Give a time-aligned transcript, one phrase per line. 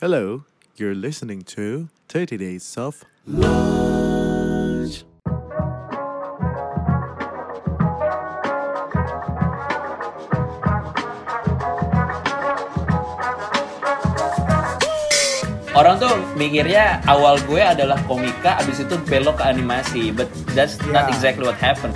[0.00, 0.44] Hello,
[0.76, 5.02] you're listening to 30 Days of Lunch.
[15.78, 21.06] Orang tuh mikirnya awal gue adalah komika, abis itu belok ke animasi, but that's not
[21.06, 21.14] Yeah.
[21.14, 21.94] exactly what happened.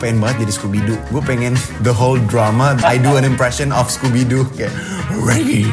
[0.00, 0.98] Pengen banget jadi Scooby-Doo.
[1.12, 1.54] Gue pengen
[1.86, 4.48] the whole drama, I do an impression of Scooby-Doo.
[4.56, 4.72] Kayak,
[5.20, 5.68] Reggie,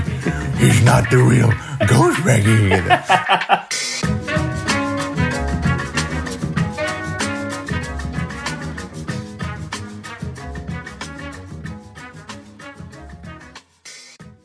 [0.60, 1.50] he's not the real
[1.88, 2.76] ghost Reggie.
[2.76, 2.92] Gitu.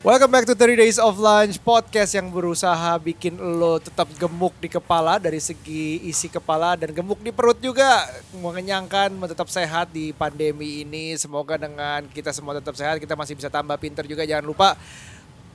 [0.03, 4.67] Welcome back to 30 Days of Lunch Podcast yang berusaha bikin lo tetap gemuk di
[4.67, 8.03] kepala dari segi isi kepala dan gemuk di perut juga.
[8.35, 11.15] Mengenyangkan tetap sehat di pandemi ini.
[11.15, 14.27] Semoga dengan kita semua tetap sehat kita masih bisa tambah pinter juga.
[14.27, 14.75] Jangan lupa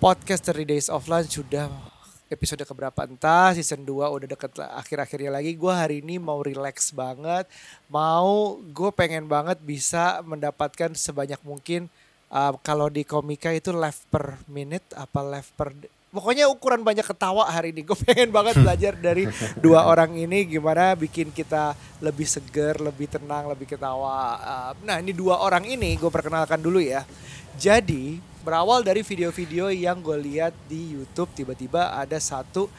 [0.00, 1.68] podcast 30 Days of Lunch sudah
[2.32, 3.04] episode keberapa?
[3.04, 5.60] Entah season 2 udah deket akhir-akhirnya lagi.
[5.60, 7.44] Gue hari ini mau relax banget.
[7.92, 11.92] Mau gue pengen banget bisa mendapatkan sebanyak mungkin
[12.32, 15.72] uh, kalau di komika itu left per minute apa left per
[16.08, 17.84] pokoknya ukuran banyak ketawa hari ini.
[17.88, 19.28] Gue pengen banget belajar dari
[19.60, 24.40] dua orang ini gimana bikin kita lebih seger lebih tenang lebih ketawa.
[24.40, 27.04] Uh, nah ini dua orang ini gue perkenalkan dulu ya.
[27.58, 32.70] Jadi berawal dari video-video yang gue lihat di YouTube tiba-tiba ada satu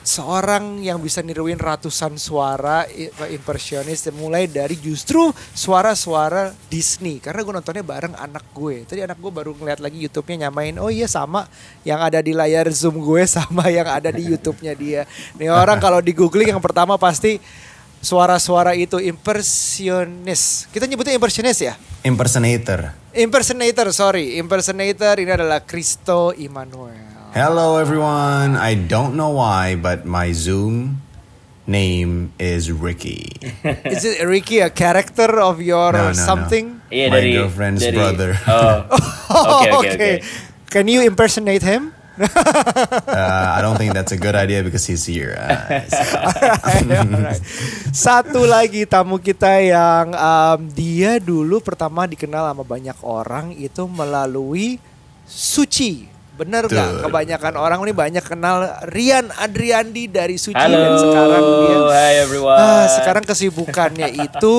[0.00, 7.20] seorang yang bisa niruin ratusan suara i- impersionis mulai dari justru suara-suara Disney.
[7.20, 8.88] Karena gue nontonnya bareng anak gue.
[8.88, 11.44] Tadi anak gue baru ngeliat lagi YouTube-nya nyamain oh iya sama
[11.84, 15.02] yang ada di layar zoom gue sama yang ada di YouTube-nya dia.
[15.36, 17.36] Nih orang kalau di googling yang pertama pasti
[17.98, 21.74] suara-suara itu impersionis kita nyebutnya impersionis ya?
[22.06, 22.94] Impersonator.
[23.10, 24.38] impersonator sorry.
[24.38, 28.56] Impersonator ini adalah Cristo Immanuel Hello everyone.
[28.56, 31.04] I don't know why, but my Zoom
[31.68, 33.28] name is Ricky.
[33.84, 36.16] Is it Ricky a character of your No, no, no.
[36.16, 36.80] something?
[36.88, 38.32] Iya My dari girlfriend's dari, brother.
[38.48, 38.76] Oh,
[39.60, 40.12] oke oke oke.
[40.72, 41.92] Can you impersonate him?
[43.08, 45.38] Uh, I don't think that's a good idea because he's here.
[45.38, 45.86] Uh,
[46.98, 47.38] Alright.
[47.94, 54.82] Satu lagi tamu kita yang um, dia dulu pertama dikenal sama banyak orang itu melalui
[55.28, 56.17] Suci.
[56.38, 56.90] Bener nggak?
[56.94, 57.02] Betul.
[57.10, 58.56] Kebanyakan orang ini banyak kenal
[58.94, 62.58] Rian Adriandi dari Suci Halo, dan sekarang dia hi everyone.
[62.62, 64.54] Ah, sekarang kesibukannya itu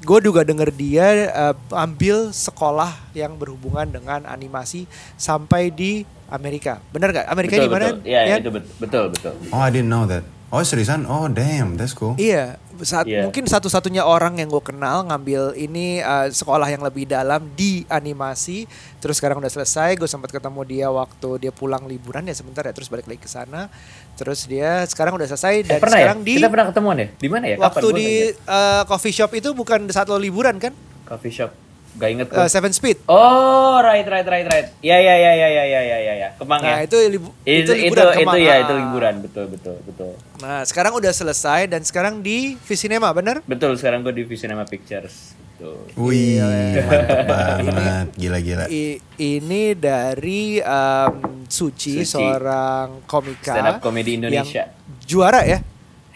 [0.00, 1.06] gue juga denger dia
[1.36, 4.88] uh, ambil sekolah yang berhubungan dengan animasi
[5.20, 6.80] sampai di Amerika.
[6.90, 7.26] Bener gak?
[7.28, 7.86] Amerika betul, di mana?
[7.92, 8.08] betul.
[8.08, 8.38] Iya, Yan?
[8.40, 9.34] itu bet- betul betul.
[9.52, 10.24] oh, I didn't know that.
[10.46, 11.02] Oh, seriusan?
[11.04, 11.74] Oh, damn.
[11.74, 12.14] That's cool.
[12.14, 13.26] Iya, saat, Iya.
[13.26, 18.62] mungkin satu-satunya orang yang gue kenal ngambil ini uh, sekolah yang lebih dalam di animasi.
[18.96, 22.70] Terus sekarang udah selesai, gue sempat ketemu dia waktu dia pulang liburan ya sebentar ya,
[22.70, 23.66] terus balik lagi ke sana.
[24.14, 26.02] Terus dia sekarang udah selesai dan Eh, pernah ya?
[26.06, 27.08] sekarang di Kita pernah ketemuan ya?
[27.10, 27.56] Di mana ya?
[27.56, 27.66] Kapan?
[27.66, 28.08] waktu di
[28.46, 30.70] uh, coffee shop itu bukan saat lo liburan kan?
[31.02, 31.50] coffee shop.
[31.96, 32.26] Gak inget.
[32.28, 33.00] Uh, eh, seven Speed.
[33.08, 34.68] Oh, right, right, right, right.
[34.84, 36.14] Ya, ya, ya, ya, ya, ya, ya, ya.
[36.14, 36.28] ya.
[36.36, 36.84] Kemang nah, ya.
[36.84, 38.36] itu, libu, itu, itu liburan itu, Kemang.
[38.36, 38.58] Itu ya, ah.
[38.60, 40.12] itu liburan, betul, betul, betul.
[40.44, 43.40] Nah, sekarang udah selesai dan sekarang di Visinema, bener?
[43.48, 45.32] Betul, sekarang gue di Visinema Pictures.
[45.56, 45.88] Tuh.
[45.96, 46.36] Wih,
[46.84, 48.68] mantap banget, gila-gila.
[48.68, 53.56] Ini, ini dari um, Suci, Suci, seorang komika.
[53.56, 54.68] Stand up komedi Indonesia.
[54.68, 55.64] yang juara ya?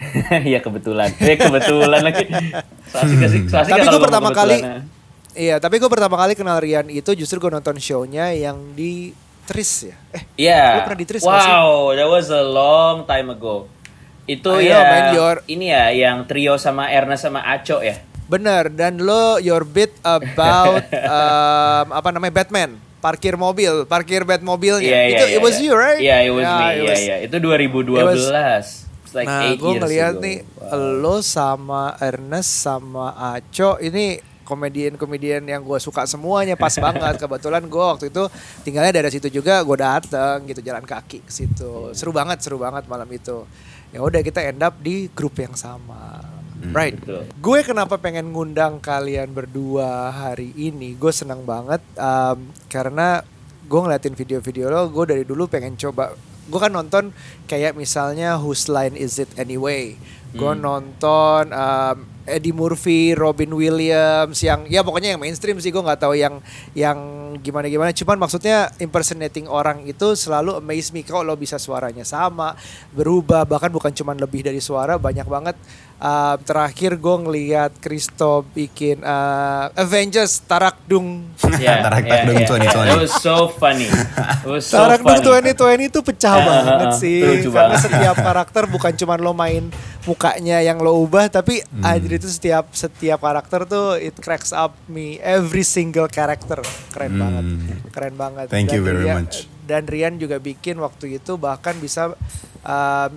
[0.49, 2.25] Iya kebetulan, ya kebetulan lagi.
[2.91, 4.81] Selasi, Tapi gue pertama kali, ya
[5.33, 9.11] iya tapi gue pertama kali kenal Rian itu justru gue nonton show-nya yang di
[9.41, 9.95] Tris ya.
[10.11, 10.63] Eh, Iya.
[10.75, 11.21] Lu pernah di Tris?
[11.21, 13.67] Wow, that was a long time ago.
[14.23, 17.99] Itu Ayo, ya man, your- ini ya yang trio sama Erna sama Aco ya.
[18.25, 20.79] bener dan lo your bit about
[21.19, 24.87] um, apa namanya Batman, parkir mobil, parkir bat mobilnya.
[24.87, 25.65] Iya, iya, itu iya, it was iya.
[25.65, 25.99] you right?
[25.99, 26.63] Iya, it was Yeah, me.
[26.63, 27.15] it Iya, was- iya.
[27.21, 28.87] Itu 2012.
[29.03, 30.23] It's like nah, gue ngeliat ago.
[30.23, 31.01] nih Wow.
[31.03, 34.15] lo sama Ernest sama Aco ini
[34.51, 37.15] komedian-komedian yang gue suka semuanya pas banget.
[37.23, 38.27] Kebetulan gue waktu itu
[38.67, 41.95] tinggalnya dari situ juga gue dateng gitu jalan kaki ke situ.
[41.95, 43.47] Seru banget seru banget malam itu.
[43.95, 46.19] Ya udah kita end up di grup yang sama.
[46.61, 46.93] Right.
[46.93, 47.25] betul.
[47.41, 52.37] gue kenapa pengen ngundang kalian berdua hari ini gue senang banget um,
[52.69, 53.25] karena
[53.65, 56.13] gue ngeliatin video-video lo gue dari dulu pengen coba.
[56.45, 57.15] Gue kan nonton
[57.49, 59.97] kayak misalnya Whose Line Is It Anyway?
[60.37, 60.61] Gue Hmm.
[60.61, 66.13] nonton um, Eddie Murphy, Robin Williams yang ya pokoknya yang mainstream sih gue nggak tahu
[66.13, 66.37] yang
[66.77, 66.97] yang
[67.41, 72.53] gimana gimana cuman maksudnya impersonating orang itu selalu amaze me kalau lo bisa suaranya sama
[72.93, 73.47] berubah.
[73.47, 75.55] Bahkan bukan cuman lebih dari suara banyak banget
[76.01, 81.29] Uh, terakhir gue ngeliat Kristo bikin uh, Avengers Tarakdung
[81.61, 82.41] Yeah, Tarak yeah, yeah.
[82.41, 82.89] 2020.
[82.89, 83.85] It was so funny.
[83.85, 85.53] It was so Tarakdung funny.
[85.53, 86.93] 2020 itu pecah Ah, banget ah, ah.
[86.95, 87.85] sih karena banget.
[87.85, 89.69] setiap karakter bukan cuma lo main
[90.01, 91.85] mukanya yang lo ubah tapi Hmm.
[91.87, 96.57] anjir itu setiap setiap karakter tuh it cracks up me every single character
[96.89, 97.45] keren banget
[97.91, 98.53] keren banget Hmm.
[98.57, 99.45] Thank you very Rian- much.
[99.63, 102.17] dan Rian juga bikin waktu itu bahkan bisa
[102.59, 103.11] um,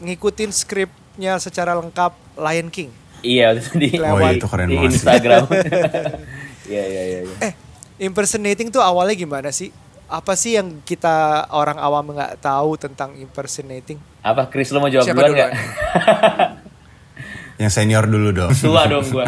[0.00, 2.90] ngikutin skripnya secara lengkap Lion King
[3.20, 4.76] Iya, itu di, Oh, iya, itu keren di.
[4.80, 5.44] Instagram.
[6.70, 7.20] Iya, iya, iya.
[7.26, 7.36] iya.
[7.50, 7.52] Eh,
[7.98, 9.74] impersonating tuh awalnya gimana sih?
[10.06, 13.98] Apa sih yang kita orang awam nggak tahu tentang impersonating?
[14.22, 15.50] Apa Chris lo mau jawab Siapa duluan nggak?
[17.66, 18.54] Yang senior dulu dong.
[18.54, 19.26] Tua dong gua.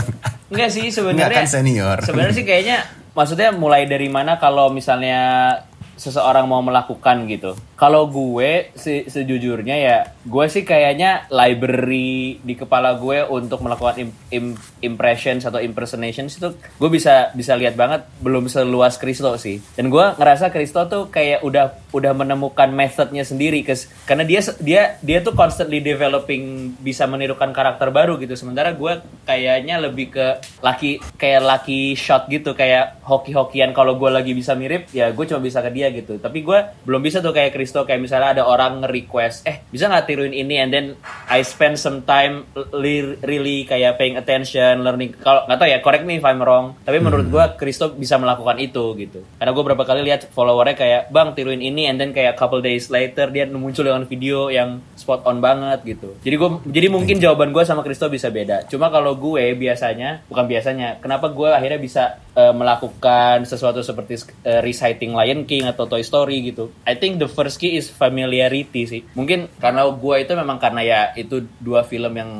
[0.54, 1.34] Enggak sih sebenarnya.
[1.34, 1.98] Enggak, kan senior.
[2.06, 2.78] Sebenarnya sih kayaknya
[3.10, 5.50] maksudnya mulai dari mana kalau misalnya
[5.98, 7.58] seseorang mau melakukan gitu.
[7.82, 14.14] Kalau gue se- sejujurnya ya, gue sih kayaknya library di kepala gue untuk melakukan im-
[14.30, 19.58] im- impressions atau impersonations itu gue bisa bisa lihat banget belum seluas Kristo sih.
[19.74, 24.82] Dan gue ngerasa Kristo tuh kayak udah udah menemukan methodnya sendiri kes- karena dia dia
[25.02, 28.38] dia tuh constantly developing bisa menirukan karakter baru gitu.
[28.38, 30.26] Sementara gue kayaknya lebih ke
[30.62, 35.42] laki kayak lucky shot gitu kayak hoki-hokian kalau gue lagi bisa mirip ya gue cuma
[35.42, 36.22] bisa ke dia gitu.
[36.22, 40.04] Tapi gue belum bisa tuh kayak Kristo kayak misalnya ada orang nge-request eh bisa nggak
[40.04, 40.60] tiruin ini?
[40.60, 40.86] And then
[41.32, 42.44] I spend some time
[42.76, 45.16] really kayak paying attention learning.
[45.16, 48.60] Kalau nggak tahu ya correct me if I'm wrong tapi menurut gue Kristo bisa melakukan
[48.60, 49.24] itu gitu.
[49.40, 52.92] Karena gue berapa kali lihat followernya kayak bang tiruin ini and then kayak couple days
[52.92, 56.14] later dia muncul dengan video yang spot on banget gitu.
[56.22, 58.68] Jadi gue jadi mungkin jawaban gue sama Kristo bisa beda.
[58.70, 64.60] Cuma kalau gue biasanya bukan biasanya kenapa gue akhirnya bisa eh, melakukan sesuatu seperti eh,
[64.60, 66.72] reciting Lion King atau Toy Story gitu.
[66.82, 69.00] I think the first key is familiarity sih.
[69.12, 72.30] Mungkin karena gue itu memang karena ya itu dua film yang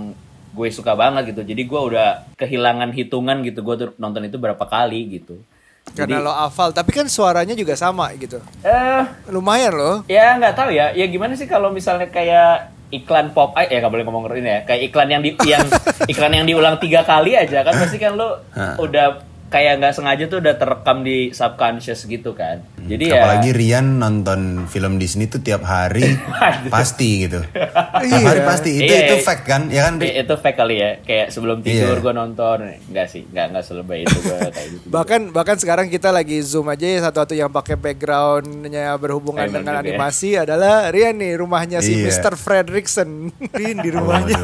[0.53, 1.43] gue suka banget gitu.
[1.44, 3.61] Jadi gue udah kehilangan hitungan gitu.
[3.61, 5.41] Gue tuh nonton itu berapa kali gitu.
[5.83, 8.39] Karena Jadi- lo hafal, tapi kan suaranya juga sama gitu.
[8.62, 9.03] eh.
[9.29, 9.97] Lumayan loh.
[10.06, 10.94] ya nggak tahu ya.
[10.94, 14.61] Ya gimana sih kalau misalnya kayak iklan pop ya nggak boleh ngomong ini ya.
[14.62, 15.67] Kayak iklan yang di yang
[16.12, 18.41] iklan yang diulang tiga kali aja kan pasti kan lo
[18.79, 24.01] udah kayak nggak sengaja tuh udah terekam di subconscious gitu kan jadi ya Apalagi Rian
[24.01, 26.17] nonton film Disney tuh tiap hari
[26.75, 27.45] pasti gitu.
[28.03, 29.23] Tiap hari pasti itu Iya, itu iya.
[29.23, 29.69] fact kan?
[29.69, 29.95] Ya kan?
[29.97, 30.09] Ri?
[30.09, 32.01] I- itu fake kali ya kayak sebelum tidur Iya.
[32.01, 32.59] gue nonton
[32.89, 36.67] nggak sih nggak nggak selebay itu gue kayak gitu Bahkan bahkan sekarang kita lagi zoom
[36.67, 39.81] aja ya satu-satu yang pakai backgroundnya berhubungan Emang dengan ya.
[39.85, 42.09] animasi adalah Rian nih rumahnya si Iya.
[42.09, 42.35] Mr.
[42.35, 43.31] Fredrickson.
[43.53, 44.41] Rian di rumahnya.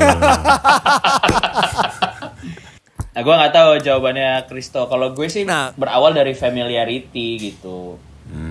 [3.08, 4.86] Nah, gue nggak tahu jawabannya Kristo.
[4.86, 5.74] Kalau gue sih Nah.
[5.74, 7.98] berawal dari familiarity gitu.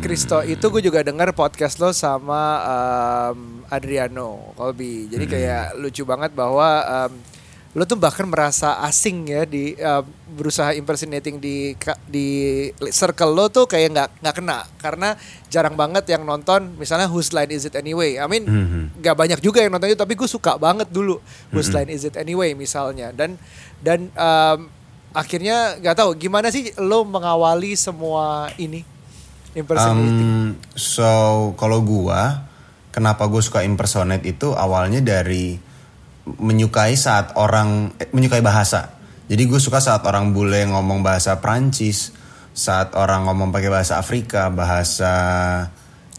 [0.01, 5.05] Kristo itu gue juga dengar podcast lo sama um, Adriano Colby.
[5.05, 6.67] Jadi kayak lucu banget bahwa
[7.05, 7.13] um,
[7.77, 10.01] lo tuh bahkan merasa asing ya di um,
[10.33, 11.77] berusaha impersonating di
[12.09, 12.27] di
[12.89, 14.65] circle lo tuh kayak nggak nggak kena.
[14.81, 15.13] Karena
[15.45, 18.17] jarang banget yang nonton misalnya Whose Line Is It Anyway.
[18.17, 18.49] I mean
[18.97, 21.21] nggak banyak juga yang nonton itu tapi gue suka banget dulu
[21.53, 23.13] Whose Line Is It Anyway misalnya.
[23.13, 23.37] Dan
[23.77, 24.73] dan um,
[25.13, 28.81] akhirnya nggak tahu gimana sih lo mengawali semua ini?
[29.53, 30.57] Impersonating.
[30.57, 31.05] Um, so
[31.61, 32.41] kalau gua
[32.89, 35.66] kenapa gue suka impersonate itu awalnya dari
[36.35, 38.99] menyukai saat orang eh, menyukai bahasa.
[39.27, 42.11] Jadi gue suka saat orang bule ngomong bahasa Prancis,
[42.51, 45.13] saat orang ngomong pakai bahasa Afrika, bahasa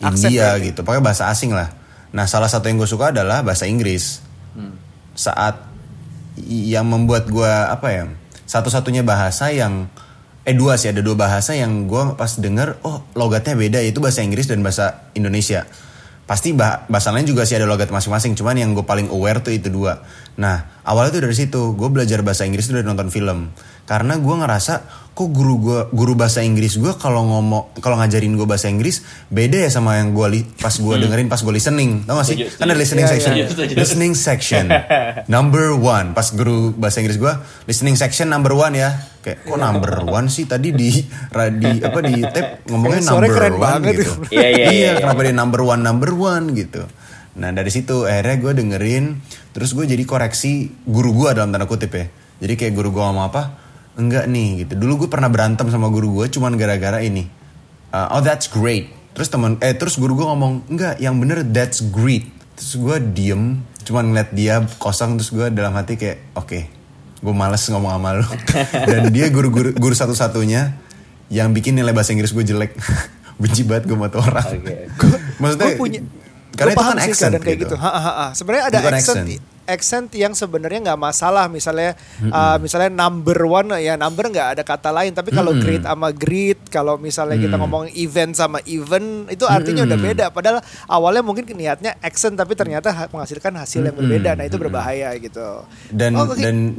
[0.00, 0.66] Aksen India berarti.
[0.72, 1.72] gitu, pakai bahasa asing lah.
[2.12, 4.20] Nah salah satu yang gue suka adalah bahasa Inggris.
[5.18, 5.68] Saat
[6.46, 8.04] yang membuat gue apa ya
[8.48, 9.90] satu-satunya bahasa yang
[10.46, 14.24] eh dua sih ada dua bahasa yang gue pas denger oh logatnya beda yaitu bahasa
[14.24, 15.68] Inggris dan bahasa Indonesia
[16.28, 18.36] pasti bah bahasa lain juga sih ada logat masing-masing.
[18.36, 20.04] Cuman yang gue paling aware tuh itu dua.
[20.36, 23.52] Nah awalnya tuh dari situ gue belajar bahasa Inggris tuh dari nonton film.
[23.84, 24.74] Karena gue ngerasa
[25.16, 29.66] kok guru gue guru bahasa Inggris gue kalau ngomong kalau ngajarin gue bahasa Inggris beda
[29.66, 32.04] ya sama yang gue li pas gue dengerin pas gue listening.
[32.04, 32.36] Tau gak sih?
[32.54, 33.32] Kan ada listening Iya, section.
[33.34, 33.46] iya.
[33.48, 33.80] Setuju, setuju.
[33.80, 34.64] listening section.
[35.34, 36.12] Number one.
[36.12, 37.32] Pas guru bahasa Inggris gue
[37.64, 38.90] listening section number one ya.
[39.18, 40.44] Kayak kok number one sih?
[40.44, 41.00] Tadi di
[41.56, 44.04] di apa di tape ngomongnya number one gitu.
[44.36, 44.90] Iya, iya, iya, iya.
[45.00, 46.84] kenapa dia number one number one gitu
[47.38, 49.04] nah dari situ akhirnya gue dengerin
[49.54, 52.06] terus gue jadi koreksi guru gue dalam tanda kutip ya.
[52.38, 53.42] Jadi kayak guru gue ngomong apa
[53.98, 54.78] enggak nih gitu.
[54.78, 57.26] Dulu gue pernah berantem sama guru gue cuman gara-gara ini.
[57.94, 58.90] Uh, oh that's great.
[59.14, 62.26] Terus teman eh terus guru gue ngomong enggak yang bener that's great.
[62.58, 66.60] Terus gue diem cuman ngeliat dia kosong terus gue dalam hati kayak oke
[67.18, 68.26] gue males ngomong sama lu.
[68.90, 70.78] Dan dia guru-guru guru satu-satunya
[71.28, 72.78] yang bikin nilai bahasa Inggris gue jelek.
[73.42, 74.46] Benci banget gue sama orang.
[74.58, 74.74] Oke.
[75.38, 76.00] maksudnya gue punya
[76.58, 77.76] karena gue itu paham kan sih accent keadaan kayak gitu, gitu.
[77.78, 78.26] Ha, ha, ha.
[78.30, 79.42] Sebenarnya ada Bukan accent, accent.
[79.68, 81.44] accent yang sebenarnya nggak masalah.
[81.46, 81.92] Misalnya,
[82.24, 85.12] uh, misalnya number one ya number nggak ada kata lain.
[85.12, 87.62] Tapi kalau great sama great, kalau misalnya kita Mm.
[87.62, 90.24] ngomong event sama event, itu artinya udah beda.
[90.28, 94.34] Padahal awalnya mungkin niatnya accent, tapi ternyata ha- menghasilkan hasil yang berbeda.
[94.34, 95.62] Nah itu berbahaya gitu.
[95.90, 96.36] dan Oh, oke.
[96.36, 96.74] dan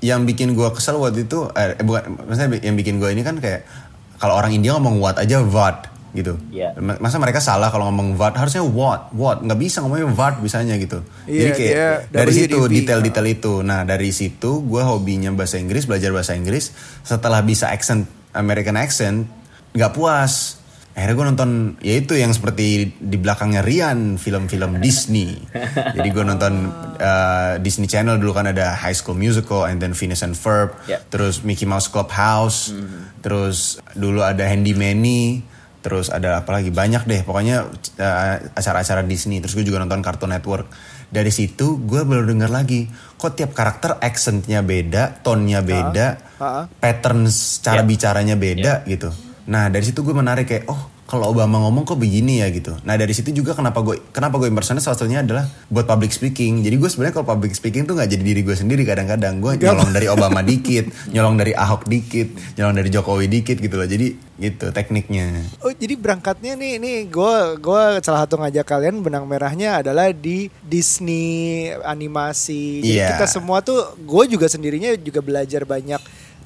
[0.00, 3.36] yang bikin gue kesel waktu itu eh eh, bukan maksudnya yang bikin gue ini kan
[3.36, 3.68] kayak
[4.16, 6.34] kalau orang India ngomong what aja what gitu.
[6.78, 8.34] Ma- masa mereka salah kalau ngomong what?
[8.34, 9.14] Harusnya what?
[9.14, 9.42] What?
[9.42, 11.02] Nggak bisa ngomongnya what bisanya gitu.
[11.30, 13.52] Iya, jadi kayak dia dari situ detail-detail itu.
[13.62, 16.74] Nah dari situ gue hobinya bahasa Inggris belajar bahasa Inggris.
[17.06, 19.26] Setelah bisa accent American accent
[19.74, 20.58] nggak puas.
[20.90, 21.50] Akhirnya gue nonton
[21.86, 25.38] ya itu yang seperti di belakangnya Rian film-film Disney.
[25.96, 26.66] Jadi gue nonton
[26.98, 30.74] uh, Disney Channel dulu kan ada High School Musical and then Phineas and Ferb.
[30.90, 31.00] Yep.
[31.14, 32.74] terus Mickey Mouse Clubhouse.
[33.22, 35.46] Terus dulu ada Handy Manny
[35.80, 36.68] terus ada apa lagi?
[36.68, 37.20] Banyak deh.
[37.20, 40.68] Pokoknya uh, acara-acara Disney terus gue juga nonton Cartoon Network.
[41.06, 46.06] Dari situ gue baru dengar lagi kok tiap karakter accentnya beda tonnya beda
[46.38, 46.62] Ha-ha.
[46.72, 47.84] patterns cara Ya.
[47.84, 49.10] bicaranya beda gitu.
[49.46, 52.78] Nah dari situ gue menarik kayak oh kalau Obama ngomong kok begini ya gitu.
[52.86, 56.62] Nah dari situ juga kenapa gue kenapa gue impersonate salah satunya adalah buat public speaking.
[56.62, 59.42] Jadi gue sebenarnya kalau public speaking tuh nggak jadi diri gue sendiri kadang-kadang.
[59.42, 63.90] Gue nyolong dari Obama dikit nyolong dari Ahok dikit nyolong dari Jokowi dikit gitu loh.
[63.90, 65.44] Jadi gitu tekniknya.
[65.60, 70.48] Oh jadi berangkatnya nih nih gue gue salah satu ngajak kalian benang merahnya adalah di
[70.64, 72.80] Disney animasi.
[72.80, 73.18] Jadi Iya.
[73.18, 76.00] kita semua tuh gue juga sendirinya juga belajar banyak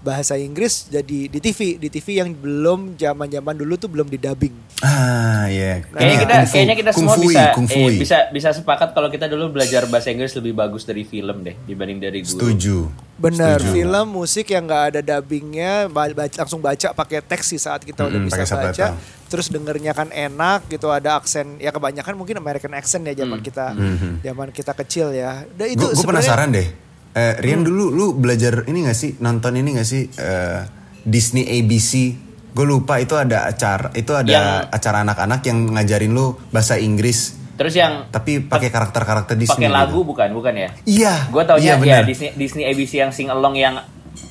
[0.05, 4.17] bahasa Inggris jadi di TV di TV yang belum zaman zaman dulu tuh belum di
[4.17, 4.53] dubbing.
[4.79, 8.19] ah iya Kayaknya kita, Kung fu- kayaknya kita kung semua fui, bisa, kung eh, bisa,
[8.29, 12.21] bisa sepakat kalau kita dulu belajar bahasa Inggris lebih bagus dari film deh dibanding dari
[12.21, 12.31] guru.
[12.31, 12.77] setuju
[13.15, 13.71] Benar, Setuju.
[13.73, 18.19] film musik yang nggak ada dubbingnya, baca- langsung baca pakai teks sih saat kita udah
[18.19, 18.51] Mm-mm, bisa baca.
[18.75, 18.99] subtitle.
[19.25, 23.71] Terus dengernya kan enak gitu, ada aksen ya kebanyakan mungkin American accent ya zaman kita,
[24.19, 25.47] zaman kita kecil ya.
[25.49, 26.69] Dan itu Gue sebenarnya- penasaran deh.
[27.15, 30.61] Eh, Rian dulu lu belajar ini gak sih nonton ini gak sih eh,
[31.07, 32.11] Disney ABC?
[32.51, 37.39] Gue lupa itu ada acara itu ada Yang- acara anak-anak yang ngajarin lu bahasa Inggris
[37.55, 39.71] Terus yang tapi pakai karakter-karakter Disney.
[39.71, 40.11] pakai lagu gitu.
[40.11, 40.69] bukan, bukan ya?
[40.83, 41.15] Iya.
[41.31, 42.03] Gue tau iya, ya.
[42.03, 43.79] Disney, Disney ABC yang sing along yang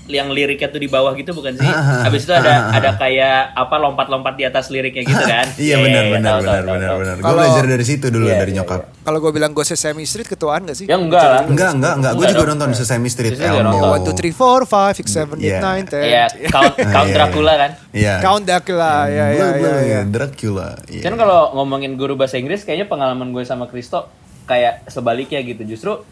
[0.06, 1.64] yang liriknya tuh di bawah gitu bukan sih?
[1.64, 5.48] Ah, ah, Habis itu ada ada kayak apa lompat-lompat di atas liriknya gitu kan?
[5.56, 6.98] Iya Eh, benar benar tahu, tahu, benar benar tahu.
[7.00, 7.16] benar.
[7.18, 8.82] Gue belajar dari situ dulu Iya, dari iya, nyokap.
[9.00, 10.86] Kalau gue bilang gue Sesame Street ketuaan gak sih?
[10.86, 11.44] Ya enggak lah.
[11.46, 12.12] Enggak enggak enggak.
[12.14, 13.64] Gue juga nonton Sesame Street Elmo.
[13.64, 13.90] nonton.
[13.90, 15.60] One, two, three, four, five, six, seven, eight, Iya.
[15.62, 16.04] nine, ten.
[16.04, 17.16] Iya, Count Count Iya.
[17.16, 17.72] Dracula kan?
[17.90, 18.14] Iya.
[18.20, 19.56] Count Dracula, ya ya Blah, ya.
[19.56, 20.00] blah, ya.
[20.04, 20.68] Dracula.
[20.86, 21.02] Iya.
[21.02, 24.12] Kan kalau ngomongin guru bahasa Inggris kayaknya pengalaman gue sama Kristo
[24.44, 25.64] kayak sebaliknya gitu.
[25.66, 26.04] Justru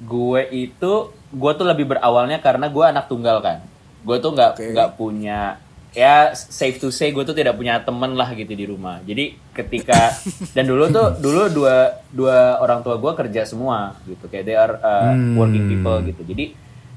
[0.00, 0.92] gue itu
[1.32, 3.64] gue tuh lebih berawalnya karena gue anak tunggal kan.
[4.04, 5.56] Gue tuh nggak nggak punya
[5.92, 9.00] ya safe to say gue tuh tidak punya temen lah gitu di rumah.
[9.04, 10.12] Jadi ketika
[10.56, 14.28] dan dulu tuh dulu dua dua orang tua gue kerja semua gitu.
[14.28, 16.22] Kayak they are uh, working people gitu.
[16.24, 16.44] Jadi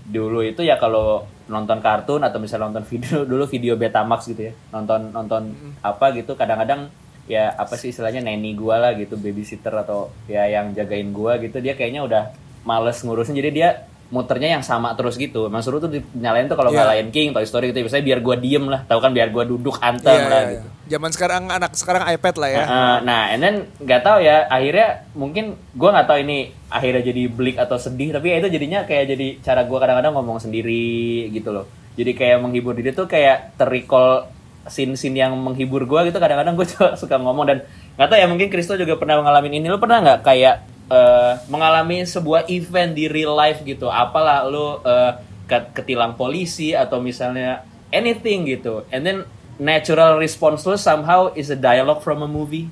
[0.06, 4.54] dulu itu ya kalau nonton kartun atau misalnya nonton video dulu video Betamax gitu ya.
[4.72, 5.51] Nonton nonton
[5.84, 6.36] apa gitu.
[6.39, 6.88] Kadang-kadang
[7.27, 11.60] ya apa sih istilahnya nanny gua lah gitu babysitter atau ya yang jagain gua gitu.
[11.60, 12.24] Dia kayaknya udah
[12.63, 13.36] males ngurusin.
[13.36, 15.50] Jadi dia muternya yang sama terus gitu.
[15.50, 16.93] Emang suruh tuh nyalain tuh kalau nggak Iya.
[17.01, 17.81] Lion King Toy Story gitu.
[17.81, 18.81] Biasanya biar gua diem lah.
[18.85, 20.67] Tahu kan biar gua duduk anteng Iya, lah iya, gitu.
[20.67, 20.74] Iya.
[20.85, 22.63] Zaman sekarang anak sekarang iPad lah ya.
[22.63, 26.38] Nah, nah, and then nggak tahu ya akhirnya mungkin gua nggak tahu ini
[26.69, 30.38] akhirnya jadi bleak atau sedih tapi ya itu jadinya kayak jadi cara gua kadang-kadang ngomong
[30.38, 31.65] sendiri gitu loh.
[31.95, 34.29] Jadi kayak menghibur diri tuh kayak terrecall
[34.65, 36.17] scene-scene yang menghibur gua gitu.
[36.17, 36.67] Kadang-kadang gue
[37.01, 37.57] suka ngomong dan
[37.97, 39.65] nggak tahu ya mungkin Kristo juga pernah mengalami ini.
[39.65, 40.55] Lo pernah nggak kayak
[40.88, 45.12] eh, mengalami sebuah event di real life gitu apalah lo eh,
[45.44, 49.18] ket- ketilang polisi atau misalnya anything gitu and then
[49.56, 52.68] natural response lo somehow is a dialogue from a movie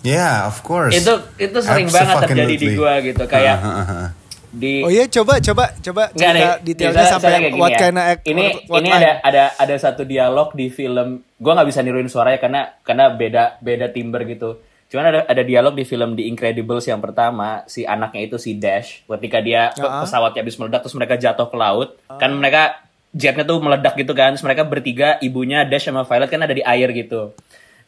[0.00, 0.92] Yeah, of course.
[0.92, 1.08] itu
[1.40, 4.08] itu sering banget terjadi di gua gitu kayak Uh, uh, uh, uh.
[4.52, 7.78] di Oh iya coba coba coba Nggak cerita nih, detailnya misalnya- sampai gini what ya.
[7.80, 9.00] kind of ini what, what ini line.
[9.00, 13.42] ada ada ada satu dialog di film gua nggak bisa niruin suaranya karena karena beda
[13.58, 14.60] beda timbre gitu
[14.94, 19.02] cuman ada ada dialog di film The Incredibles yang pertama si anaknya itu si Dash
[19.02, 20.06] ketika dia Ah.
[20.06, 21.98] pesawatnya habis meledak terus mereka jatuh ke laut.
[22.06, 22.78] Kan mereka
[23.10, 26.62] jetnya tuh meledak gitu kan terus mereka bertiga ibunya Dash sama Violet kan ada di
[26.62, 27.34] air gitu.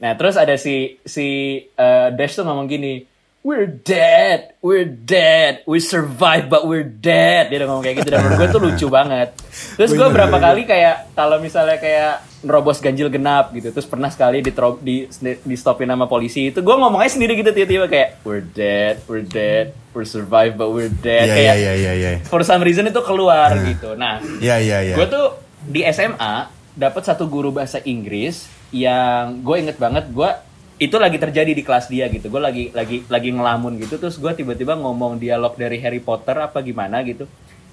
[0.03, 1.27] Nah terus ada si si
[1.63, 3.07] eh, Dash tuh ngomong gini
[3.47, 7.47] we're dead, we're dead, we survive but we're dead.
[7.47, 9.39] Dia udah ngomong kayak gitu dan menurut gue tuh lucu banget.
[9.79, 10.47] Terus gue berapa bener.
[10.51, 14.51] kali kayak kalau misalnya kayak nerobos ganjil genap gitu, terus pernah sekali di
[14.83, 15.07] di,
[15.39, 19.71] di stopin sama polisi itu gue ngomongnya sendiri gitu tiba-tiba kayak we're dead, we're dead,
[19.95, 21.31] we're survive but we're dead.
[21.31, 22.11] Iya kayak iya iya iya.
[22.27, 23.95] for some reason itu keluar gitu.
[23.95, 24.95] Nah, Iya iya iya.
[24.99, 30.31] gue tuh di SMA dapat satu guru bahasa Inggris yang gue inget banget gue
[30.77, 34.29] itu lagi terjadi di kelas dia gitu gue lagi lagi lagi ngelamun gitu terus gue
[34.31, 37.25] tiba-tiba ngomong dialog dari Harry Potter apa gimana gitu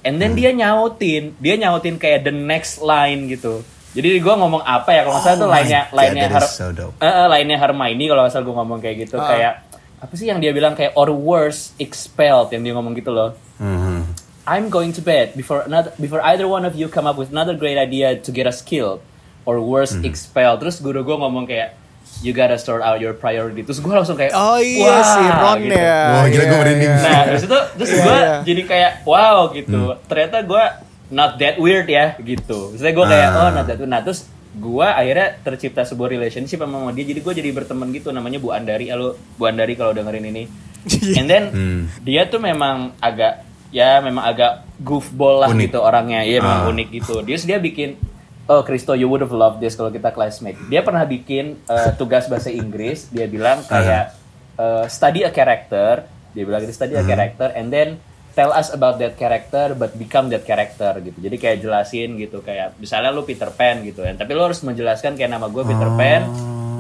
[0.02, 3.60] and then dia nyautin dia nyautin kayak the next line gitu
[3.92, 6.50] jadi gue ngomong apa ya kalau nggak salah tuh Oh my lainnya God, lainnya Har-
[6.50, 6.96] so dope.
[6.98, 9.28] Eh, lainnya Hermione kalau nggak salah gue ngomong kayak gitu Ah.
[9.28, 9.54] kayak
[10.00, 14.16] apa sih yang dia bilang kayak or worse expelled yang dia ngomong gitu loh Mhm.
[14.44, 17.54] I'm going to bed before another before either one of you come up with another
[17.54, 19.00] great idea to get us killed
[19.44, 20.04] or worse Hmm.
[20.04, 20.60] expelled.
[20.60, 21.80] Terus guru gue ngomong kayak
[22.22, 23.64] you gotta sort out your priority.
[23.64, 25.74] Terus gue langsung kayak Oh iya "Wah," si Ron gitu.
[25.74, 26.00] ya.
[26.12, 26.92] Wah, gila, Iya, gua merinding.
[26.92, 27.02] iya.
[27.02, 28.34] Nah terus itu terus Iya, gue iya.
[28.44, 29.82] jadi kayak wow gitu.
[29.90, 30.00] Hmm.
[30.06, 30.64] Ternyata gue
[31.10, 32.60] not that weird ya gitu.
[32.70, 33.40] Maksudnya gue kayak Ah.
[33.40, 33.90] oh not that weird.
[33.90, 34.20] Nah terus
[34.54, 37.04] gue akhirnya tercipta sebuah relationship sama dia.
[37.04, 38.88] Jadi gue jadi berteman gitu namanya Bu Andari.
[38.88, 40.44] Halo Bu Andari kalau dengerin ini.
[40.84, 41.16] Iya.
[41.18, 41.82] And then Hmm.
[42.00, 45.66] dia tuh memang agak ya memang agak goofball lah Unik.
[45.66, 46.22] gitu orangnya.
[46.22, 46.72] Iya memang Ah.
[46.72, 47.16] unik gitu.
[47.22, 47.96] Dia dia bikin
[48.44, 50.60] Oh Kristo, you would have loved this kalau kita classmate.
[50.68, 53.08] Dia pernah bikin uh, tugas bahasa Inggris.
[53.08, 54.20] Dia bilang kayak
[54.60, 56.04] uh, study a character.
[56.36, 60.28] Dia bilang gitu study a character and then tell us about that character but become
[60.28, 61.24] that character gitu.
[61.24, 64.12] Jadi kayak jelasin gitu kayak misalnya lu Peter Pan gitu ya.
[64.12, 66.28] Tapi lu harus menjelaskan kayak nama gue Peter Pan.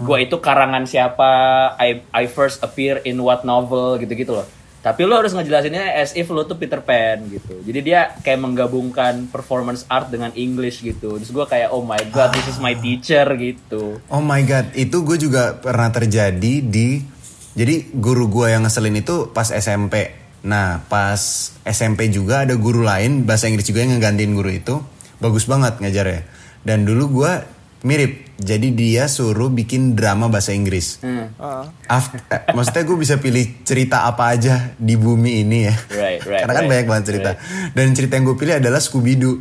[0.03, 1.31] Gue itu karangan siapa.
[1.79, 4.47] I I first appear in what novel gitu-gitu loh.
[4.83, 7.55] Tapi lo harus ngejelasinnya as if lo tuh Peter Pan gitu.
[7.63, 11.15] Jadi dia kayak menggabungkan performance art dengan English gitu.
[11.23, 14.03] Terus gue kayak oh my god, this is my teacher gitu.
[14.11, 16.99] Oh my god, itu gue juga pernah terjadi di
[17.55, 20.19] jadi guru gue yang ngeselin itu pas SMP.
[20.43, 21.21] Nah, pas
[21.63, 24.75] SMP juga ada guru lain bahasa Inggris juga yang ngegantiin guru itu.
[25.23, 26.27] Bagus banget ngajarnya.
[26.67, 27.31] Dan dulu gue
[27.87, 28.22] mirip.
[28.33, 30.97] Jadi dia suruh bikin drama bahasa Inggris.
[31.37, 31.69] Ah.
[31.85, 35.75] Af- eh, maksudnya gue bisa pilih cerita apa aja di bumi ini ya.
[35.93, 37.29] Right, right, Karena kan right, banyak banget cerita.
[37.77, 39.37] Dan cerita yang gue pilih adalah Scooby Doo.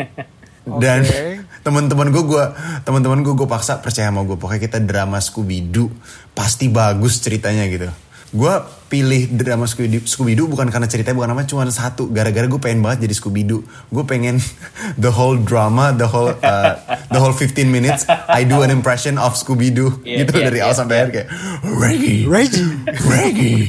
[0.80, 1.44] Dan Oke.
[1.60, 2.44] teman-teman gue gue
[2.88, 5.92] teman-teman gue gue paksa percaya sama gue pokoknya kita drama Scooby Doo
[6.32, 7.92] pasti bagus ceritanya gitu.
[8.32, 8.54] Gue
[8.94, 12.78] pilih drama Scooby Scooby Doo bukan karena ceritanya bukan nama cuma satu gara-gara gue pengen
[12.78, 13.60] banget jadi Scooby Doo.
[13.90, 14.38] Gue pengen
[15.02, 16.78] the whole drama, the whole uh,
[17.10, 20.58] the whole 15 minutes I do an impression of Scooby Doo Iya, gitu iya, dari
[20.62, 21.00] iya, awal sampai iya.
[21.02, 21.28] akhir kayak
[21.74, 22.70] Reggie, Reggie.
[23.04, 23.62] Reggie,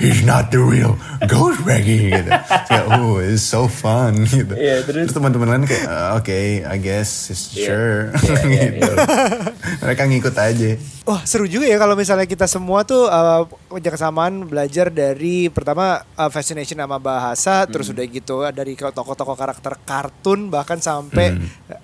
[0.00, 0.96] he's not the real
[1.26, 2.30] ghost Reggie gitu.
[2.64, 4.56] Kayak oh it's so fun gitu.
[4.56, 8.64] Iya, terus- terus teman-teman lain kayak "Uh, oke I guess it's Iya, sure iya, iya,
[8.80, 8.92] gitu.
[9.80, 10.70] Mereka ngikut aja.
[11.04, 16.06] Wah seru juga ya kalau misalnya kita semua tuh uh, punya kesamaan belajar dari pertama
[16.14, 21.34] uh, fascination sama bahasa, terus udah gitu dari tokoh-tokoh karakter kartun bahkan sampai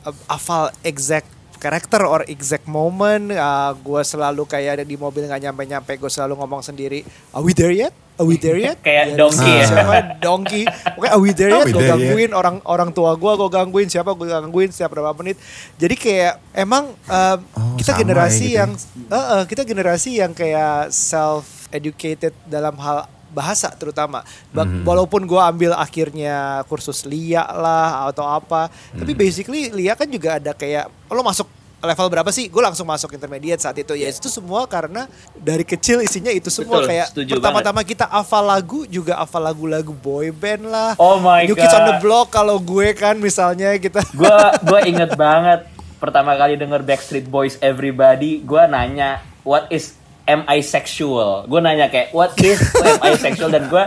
[0.07, 1.27] uh, hafal exact
[1.61, 3.29] karakter or exact moment.
[3.31, 7.05] Uh, gue selalu kayak ada di mobil nggak nyampe-nyampe, gue selalu ngomong sendiri,
[7.37, 7.93] are we there yet?
[8.21, 8.77] Are we there yet?
[8.85, 9.65] Kayak Ya, donkey ya.
[9.65, 9.95] Siapa?
[10.21, 10.63] Donkey.
[10.69, 11.73] Oke, are we there yet?
[11.73, 11.93] Gue there yet?
[11.97, 14.13] gangguin orang orang tua gue, gue gangguin siapa?
[14.13, 15.41] Gue gangguin setiap berapa menit.
[15.81, 18.61] Jadi kayak emang uh, Oh, kita generasi ya gitu ya.
[18.61, 18.71] yang
[19.09, 24.21] Eh, eh, kita generasi yang kayak self educated dalam hal bahasa terutama.
[24.49, 24.83] Ba- Mhm.
[24.83, 29.19] Walaupun gue ambil akhirnya kursus Lia lah atau apa, tapi Mhm.
[29.19, 31.47] basically Lia kan juga ada kayak lo masuk
[31.81, 32.45] level berapa sih?
[32.47, 33.97] Gue langsung masuk intermediate saat itu.
[33.97, 38.85] Ya itu semua karena dari kecil isinya itu semua Betul, kayak pertama-tama kita hafal lagu
[38.85, 40.93] juga hafal lagu-lagu boy band lah.
[40.97, 42.03] Oh my New Kids on the God.
[42.03, 44.29] Block kalau gue kan misalnya kita Gue
[44.61, 45.65] gue inget banget
[45.97, 49.97] pertama kali denger Backstreet Boys Everybody, gue nanya what is
[50.31, 51.51] am I sexual?
[51.51, 53.51] Gue nanya kayak what is am I sexual?
[53.51, 53.83] Dan gue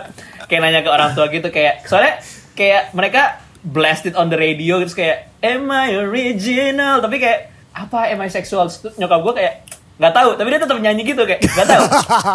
[0.51, 2.19] kayak nanya ke orang tua gitu kayak soalnya
[2.59, 6.99] kayak mereka blasted on the radio terus kayak am I original?
[6.99, 7.39] Tapi kayak
[7.71, 8.67] apa am I sexual?
[8.67, 9.53] Terus nyokap gue kayak
[10.03, 10.29] nggak tahu.
[10.35, 11.83] Tapi dia tetap nyanyi gitu kayak nggak tahu.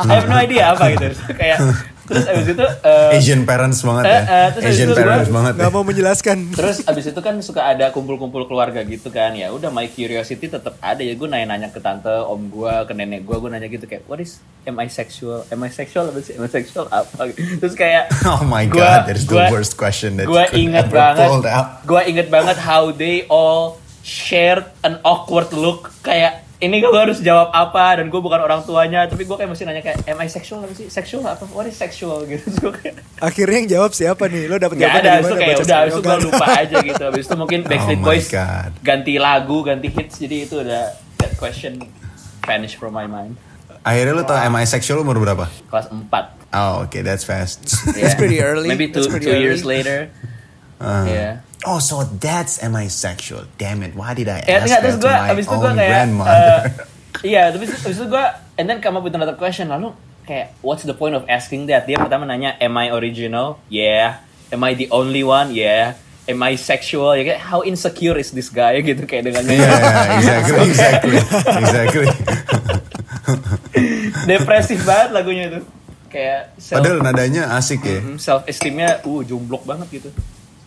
[0.08, 1.12] I have no idea apa gitu.
[1.36, 1.60] Kayak
[2.08, 4.18] terus abis itu eh, Asian parents banget ya.
[4.18, 5.58] Eh, terus habis Asian itu gua parents banget ya.
[5.58, 6.38] nggak mau menjelaskan.
[6.50, 10.74] Terus abis itu kan suka ada kumpul-kumpul keluarga gitu kan ya udah my curiosity tetap
[10.78, 14.02] ada ya gue nanya-nanya ke tante om gue ke nenek gue gue nanya gitu kayak
[14.04, 17.74] what is am I sexual am I sexual apa sih am I sexual apa terus
[17.74, 20.86] kayak Oh my gua- god, that is the gua- worst question that gue could inget
[20.86, 21.84] ever banget pulled out.
[21.84, 27.54] gue inget banget how they all shared an awkward look kayak ini gue harus jawab
[27.54, 30.66] apa dan gue bukan orang tuanya tapi gue kayak mesti nanya kayak am I sexual?
[30.66, 30.90] Apa sih?
[30.90, 31.46] Sexual apa?
[31.54, 32.22] What is sexual?
[32.30, 32.42] Gitu.
[32.42, 34.50] Terus gue kayak Akhirnya yang jawab siapa nih?
[34.50, 35.38] Lo dapet Gak jawaban ada, dari mana?
[35.38, 37.02] kayak udah, habis itu gue lupa aja gitu.
[37.06, 38.70] Habis itu mungkin Backstreet Oh Boys God.
[38.82, 40.18] ganti lagu, ganti hits.
[40.18, 40.84] Jadi itu udah,
[41.22, 41.78] that question
[42.42, 43.38] vanish from my mind.
[43.86, 45.46] Akhirnya lu tau am I sexual umur berapa?
[45.70, 46.10] kelas 4
[46.50, 47.60] Oh, oke, that's fast.
[47.94, 48.66] That's pretty early.
[48.66, 49.44] maybe two, pretty two early.
[49.46, 50.08] years later.
[50.80, 53.42] Uh, yeah Oh, so that's am I sexual?
[53.56, 55.64] Damn it, why did I Ya, ask terus that gue to my abis itu gue
[55.64, 56.30] own kayak grandmother?
[56.30, 56.60] eh,
[57.34, 59.90] Iya, tapi itu gue And then come up with another question Lalu
[60.22, 61.84] kayak What's the point of asking that?
[61.84, 63.58] Dia pertama nanya Am I original?
[63.66, 65.50] Yeah Am I the only one?
[65.50, 67.12] Yeah Am I sexual?
[67.18, 68.78] Ya kayak How insecure is this guy?
[68.86, 71.16] Gitu kayak dengan Iya, yeah, exactly, exactly,
[71.58, 72.06] exactly.
[74.30, 75.60] Depresif banget lagunya itu
[76.08, 78.00] Kayak self, Padahal nadanya asik ya.
[78.16, 80.08] self esteemnya Uh jumblok banget gitu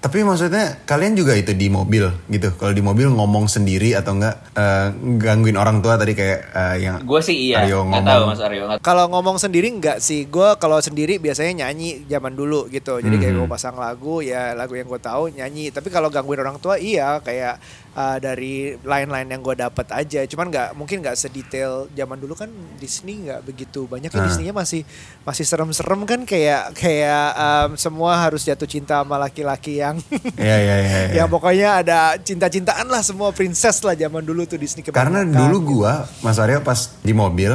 [0.01, 2.49] Tapi maksudnya kalian juga itu di mobil gitu.
[2.57, 7.05] Kalau di mobil ngomong sendiri atau enggak eh, gangguin orang tua tadi kayak eh, yang
[7.05, 8.09] Gue sih iya Aryo Nggak ngomong.
[8.09, 12.33] tahu mas Aryo nggak Kalau ngomong sendiri enggak sih, gue kalau sendiri biasanya nyanyi zaman
[12.33, 12.97] dulu gitu.
[12.97, 13.39] Jadi kayak Mhm.
[13.39, 15.69] gue pasang lagu, ya lagu yang gue tahu nyanyi.
[15.69, 17.61] Tapi kalau gangguin orang tua, iya kayak
[17.93, 20.23] uh, dari line-line yang gue dapat aja.
[20.25, 24.25] Cuman nggak mungkin nggak sedetail zaman dulu kan Disney nggak begitu banyak ya Ah.
[24.25, 24.81] Disneynya masih
[25.21, 29.97] masih serem-serem kan kayak kayak um, semua harus jatuh cinta sama laki-laki yang
[30.35, 30.77] Iya, iya, iya.
[30.85, 31.01] iya.
[31.23, 35.37] yang pokoknya ada cinta-cintaan lah semua princess lah zaman dulu tuh Disney Karena kebanyakan.
[35.47, 37.53] dulu gua, Mas Aryo pas di mobil,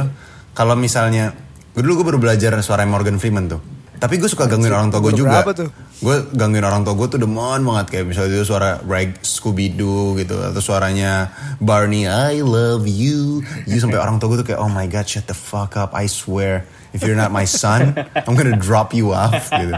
[0.51, 1.31] kalau misalnya
[1.71, 3.61] dulu gue baru belajar suara Morgan Freeman tuh.
[3.97, 5.41] Tapi gue suka gangguin orang tua gue juga.
[5.53, 5.69] tuh?
[5.97, 10.13] Gue gangguin orang tua gue tuh demen banget kayak misalnya itu suara Bragg Scooby Doo
[10.13, 13.41] gitu atau suaranya Barney I love you.
[13.65, 16.05] You sampai orang tua gue tuh kayak oh my god shut the fuck up I
[16.05, 19.73] swear if you're not my son I'm gonna drop you off gitu.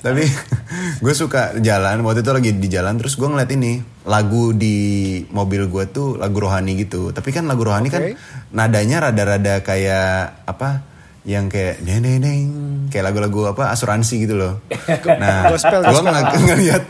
[0.00, 0.24] Tapi
[1.04, 5.68] gue suka jalan waktu itu lagi di jalan terus gue ngeliat ini lagu di mobil
[5.68, 7.12] gue tuh lagu rohani gitu.
[7.12, 8.16] Tapi kan lagu rohani kan Oke.
[8.56, 10.96] nadanya rada-rada kayak apa?
[11.28, 12.48] Yang kayak deng deng
[12.88, 14.54] kayak lagu-lagu apa asuransi gitu loh.
[15.20, 16.84] Nah, gue ng ngeliat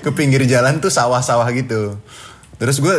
[0.00, 2.00] ke pinggir jalan tuh sawah-sawah gitu.
[2.56, 2.96] Terus gue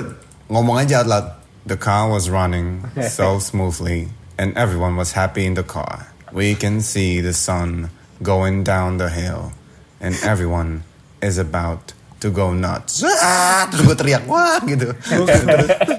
[0.54, 1.28] ngomong aja out loud.
[1.66, 6.14] The car was running so smoothly and everyone was happy in the car.
[6.30, 7.90] We can see the sun
[8.22, 9.58] going down the hill
[9.98, 10.86] and everyone
[11.26, 13.04] is about to go nuts.
[13.20, 14.96] Ah, terus gue teriak wah gitu.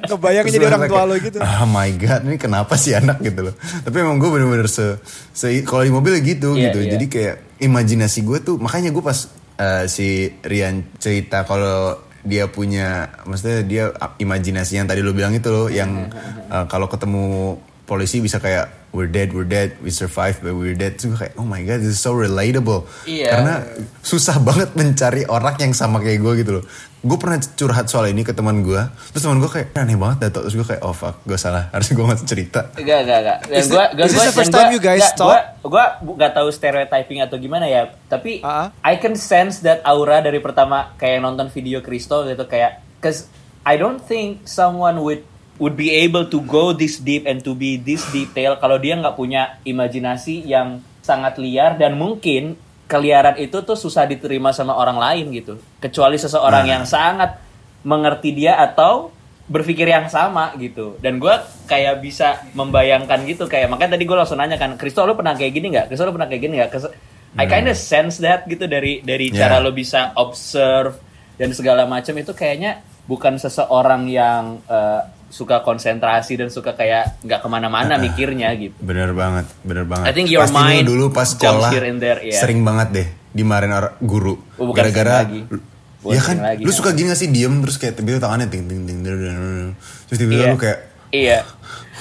[0.09, 1.39] Kebayang jadi orang tua lo gitu.
[1.39, 3.55] Oh my god, ini kenapa sih anak gitu loh.
[3.55, 4.97] Tapi emang gue bener-bener se,
[5.31, 6.79] se- kalau di mobil gitu Iya, gitu.
[6.81, 6.91] iya.
[6.97, 9.19] Jadi kayak imajinasi gue tuh makanya gue pas
[9.57, 10.09] eh, si
[10.41, 13.85] Rian cerita kalau dia punya maksudnya dia
[14.17, 16.09] imajinasi yang tadi lo bilang itu loh yang
[16.49, 20.95] eh, kalau ketemu polisi bisa kayak we're dead, we're dead, we survived but we're dead.
[20.95, 22.87] Terus gue kayak oh my god, this is so relatable.
[23.05, 23.29] Iya.
[23.29, 23.55] Karena
[24.01, 26.65] susah banget mencari orang yang sama kayak gue gitu loh.
[27.05, 28.81] Gue pernah curhat soal ini ke teman gue,
[29.13, 30.41] terus teman gue kayak aneh banget Dato.
[30.41, 31.69] Terus gue kayak oh fuck, gue salah.
[31.69, 32.61] Harusnya gue nggak cerita.
[32.73, 33.39] Enggak, enggak, enggak.
[33.45, 35.37] Dan Is gua, it- gua, is this the first time gua- you guys talk?
[35.61, 37.93] Bu- nggak tahu stereotyping atau gimana ya.
[38.07, 38.73] Tapi Ah.
[38.81, 43.29] I can sense that aura dari pertama kayak nonton video Kristo gitu kayak, cause
[43.65, 45.25] I don't think someone would
[45.59, 49.15] would be able to go this deep and to be this detail kalau dia nggak
[49.15, 55.25] punya imajinasi yang sangat liar dan mungkin keliaran itu tuh susah diterima sama orang lain
[55.33, 55.57] gitu.
[55.79, 56.73] Kecuali seseorang Nah.
[56.79, 57.39] yang sangat
[57.85, 59.13] mengerti dia atau
[59.45, 61.35] berpikir yang sama gitu dan gue
[61.69, 65.53] kayak bisa membayangkan gitu kayak makanya tadi gue langsung nanya kan Kristo lo pernah kayak
[65.53, 66.73] gini nggak Kristo lo pernah kayak gini nggak
[67.35, 69.29] I kinda sense that gitu dari dari.
[69.29, 69.45] Yeah.
[69.45, 70.97] cara lo bisa observe
[71.35, 77.43] dan segala macam itu kayaknya bukan seseorang yang eh, suka konsentrasi dan suka kayak nggak
[77.43, 80.07] ke mana-mana mikirnya gitu Bener banget, bener banget.
[80.07, 82.39] I think your Pasti mind dulu pas sekolah here and there, iya.
[82.39, 84.39] sering banget deh dimarahin orang guru.
[84.63, 85.27] Oh, Gara-gara.
[85.27, 85.59] Bukan
[86.05, 86.77] Ya kan, lagi, lu ya.
[86.77, 89.25] suka gini gak sih diem terus kayak tiba-tiba tangannya ting ting ting terus
[90.21, 90.79] tiba-tiba lu kayak
[91.11, 91.41] iya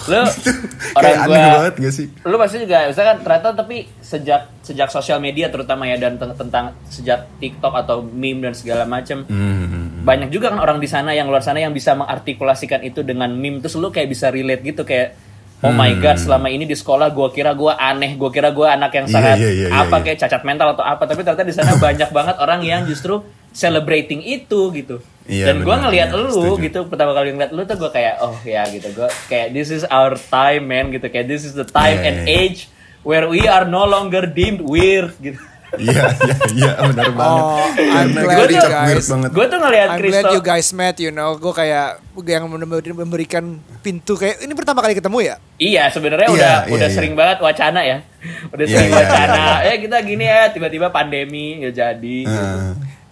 [0.06, 0.22] lo
[0.96, 2.08] kayak orang gua banget gak sih?
[2.22, 6.72] lu pasti juga misalkan ternyata tapi sejak sejak sosial media terutama ya dan ten- tentang
[6.86, 10.02] sejak TikTok atau meme dan segala macam Hmm.
[10.02, 13.60] banyak juga kan orang di sana yang luar sana yang bisa mengartikulasikan itu dengan meme
[13.60, 15.16] terus lu kayak bisa relate gitu kayak
[15.60, 18.92] oh my god selama ini di sekolah gua kira gua aneh gua kira gua anak
[18.94, 19.14] yang Hmm.
[19.14, 20.04] Iya, sangat iya, iya, apa iya.
[20.04, 24.20] kayak cacat mental atau apa tapi ternyata di sana banyak banget orang yang justru celebrating
[24.20, 26.60] itu gitu Iya, dan gua benar, ngelihat benar, lu setuju.
[26.60, 29.88] gitu pertama kali ngeliat lu tuh gua kayak oh ya gitu gua kayak this is
[29.88, 32.44] our time man gitu kayak this is the time Iya, and iya.
[32.44, 32.68] age
[33.02, 35.40] where we are no longer deemed weird gitu
[35.74, 37.42] Iya, iya, iya, benar banget.
[37.42, 41.10] Oh, I'm glad you guys- gue tuh ngelihat I'm Kristo glad you guys met, you
[41.10, 41.34] know.
[41.34, 45.36] Gue kayak yang memberi- memberikan pintu kayak ini pertama kali ketemu ya.
[45.58, 46.94] Iya sebenarnya Iya, udah iya, udah iya.
[46.94, 48.06] sering banget wacana ya.
[48.54, 49.42] Udah Iya, sering iya, wacana.
[49.66, 52.18] Eh kita gini ya tiba-tiba pandemi ya jadi.
[52.22, 52.46] gitu.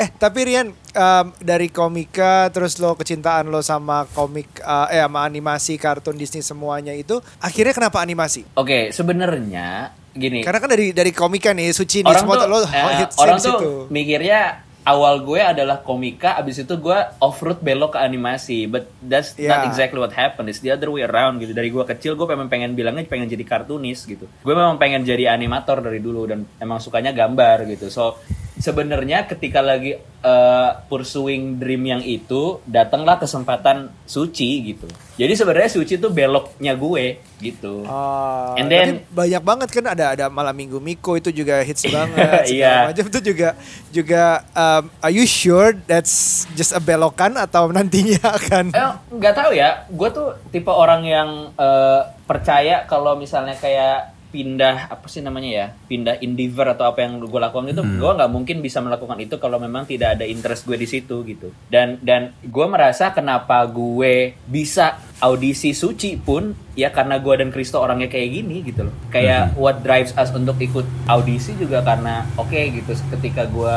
[0.02, 5.22] Eh tapi Rian em, dari komika terus lo kecintaan lo sama komik eh eh, sama
[5.22, 8.50] animasi kartun Disney semuanya itu akhirnya kenapa animasi?
[8.58, 10.42] Oke sebenarnya gini.
[10.42, 13.38] Karena kan dari dari komika nih suci nih orang semua tuh lo eh, hits orang
[13.38, 13.72] di tuh situ.
[13.94, 14.42] mikirnya
[14.82, 18.66] awal gue adalah komika, abis itu gue off road belok ke animasi.
[18.66, 19.70] But that's not Yeah.
[19.70, 20.50] exactly what happened.
[20.50, 21.54] It's the other way around gitu.
[21.54, 24.26] Dari gue kecil gue memang pengen bilangnya pengen jadi kartunis gitu.
[24.42, 27.94] Gue memang pengen jadi animator dari dulu dan emang sukanya gambar gitu.
[27.94, 28.18] So
[28.62, 34.86] sebenarnya ketika lagi uh, pursuing dream yang itu, datanglah kesempatan suci gitu.
[35.22, 37.06] Jadi sebenarnya suci itu beloknya gue
[37.38, 37.86] gitu.
[37.86, 42.50] Oh, And then- banyak banget kan ada ada malam minggu Miko itu juga hits banget
[42.50, 42.90] Iya.
[42.90, 43.54] macam itu juga
[43.90, 46.14] juga um, are you sure that's
[46.52, 49.86] just a belokan atau nantinya akan Eh, nggak tahu ya.
[49.88, 55.68] Gue tuh tipe orang yang eh, percaya kalau misalnya kayak pindah apa sih namanya ya,
[55.92, 59.60] pindah endeavor atau apa yang gue lakukan itu, gue nggak mungkin bisa melakukan itu kalau
[59.60, 61.52] memang tidak ada interest gue di situ gitu.
[61.68, 67.78] Dan dan gue merasa kenapa gue bisa audisi suci pun ya karena gue dan Kristo
[67.84, 68.96] orangnya kayak gini gitu loh.
[69.12, 72.96] Kayak what drives us untuk ikut audisi juga karena oke gitu.
[73.12, 73.76] Ketika gue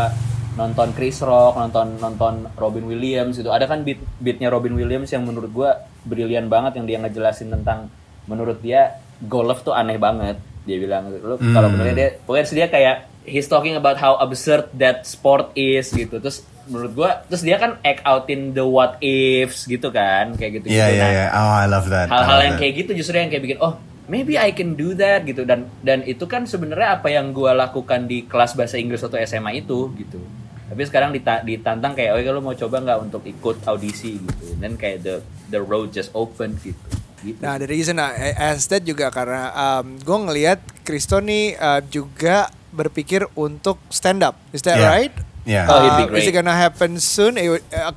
[0.54, 5.26] nonton Chris Rock, nonton nonton Robin Williams itu ada kan beat beatnya Robin Williams yang
[5.26, 7.90] menurut gua brilian banget yang dia ngejelasin tentang
[8.30, 10.36] menurut dia golf tuh aneh banget.
[10.64, 15.04] Dia bilang lu kalau menurut dia pokoknya dia kayak he's talking about how absurd that
[15.04, 16.16] sport is gitu.
[16.18, 20.64] Terus menurut gua terus dia kan act out in the what ifs gitu kan kayak
[20.64, 21.26] gitu Iya iya iya.
[21.32, 22.08] Oh I love that.
[22.08, 22.60] Hal-hal yang that.
[22.64, 23.76] kayak gitu justru yang kayak bikin oh
[24.08, 25.44] maybe I can do that gitu.
[25.44, 29.60] Dan dan itu kan sebenarnya apa yang gua lakukan di kelas bahasa Inggris atau SMA
[29.60, 30.20] itu gitu.
[30.64, 34.16] Tapi sekarang dita- ditantang kayak oh ya lu mau coba nggak untuk ikut audisi?
[34.16, 34.56] gitu.
[34.56, 35.20] Dan kayak the
[35.52, 36.80] the road just open gitu
[37.24, 41.80] gitu Nah, the reason I asked that juga karena um, gue ngelihat Kristo nih uh,
[41.82, 44.36] juga berpikir untuk stand up.
[44.50, 44.90] Is that Yeah.
[44.90, 45.14] right?
[45.44, 45.68] Yeah.
[45.68, 46.20] Oh, it'd be Uh, great.
[46.20, 47.36] is it gonna happen soon?
[47.36, 47.92] Eh, uh,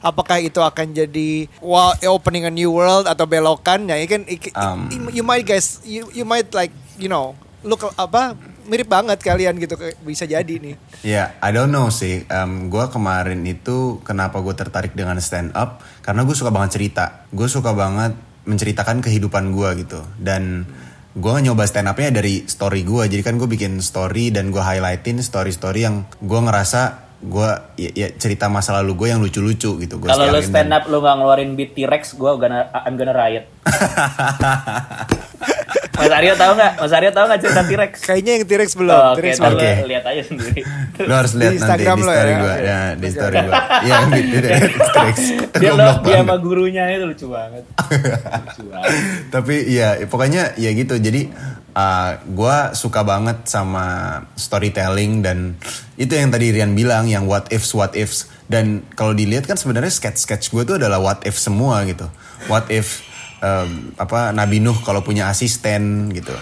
[0.00, 3.84] apakah itu akan jadi wow, opening a new world atau belokan?
[3.86, 4.88] Ya, kan ik- Um.
[5.12, 8.32] you might guys, you you might like, you know, look apa
[8.64, 10.74] mirip banget kalian gitu bisa jadi nih.
[11.02, 12.26] Ya, I don't know sih.
[12.26, 17.28] Um, gue kemarin itu kenapa gue tertarik dengan stand up karena gue suka banget cerita.
[17.28, 20.00] Gue suka banget menceritakan kehidupan gue gitu.
[20.16, 20.64] Dan
[21.12, 23.04] gue nyoba stand upnya dari story gue.
[23.10, 27.48] Jadi kan gue bikin story dan gue highlightin story-story yang gue ngerasa gue
[27.80, 29.94] ya, ya cerita masa lalu gue yang lucu-lucu gitu.
[29.98, 33.48] Kalau lu stand dan- up lu nggak ngeluarin beat T-Rex gua gonna I'm gonna riot
[35.96, 38.92] Mas Aryo tahu nggak Mas Aryo tahu nggak cerita T-Rex Kayaknya yang T-Rex belum.
[38.94, 39.30] Oh, Oke.
[39.32, 39.70] Oke.
[39.80, 40.60] lu lihat aja sendiri.
[41.02, 42.36] Lo harus lihat Di nanti di story ya.
[42.36, 42.54] gue.
[42.60, 43.54] Ya, di story gue.
[43.82, 45.16] Iya, di, di T-Rex.
[45.56, 47.64] dia lo, dia sama gurunya itu lucu banget.
[47.66, 48.90] lucu banget.
[49.28, 51.32] tapi ya pokoknya ya gitu jadi
[51.72, 53.84] uh, gue suka banget sama
[54.34, 55.54] storytelling dan
[55.96, 59.90] itu yang tadi Rian bilang yang what ifs what ifs dan kalau dilihat kan sebenarnya
[59.90, 62.06] sketch sketch gue tuh adalah what if semua gitu
[62.46, 63.05] what if
[63.46, 66.34] um, apa Nabi Nuh kalau punya asisten gitu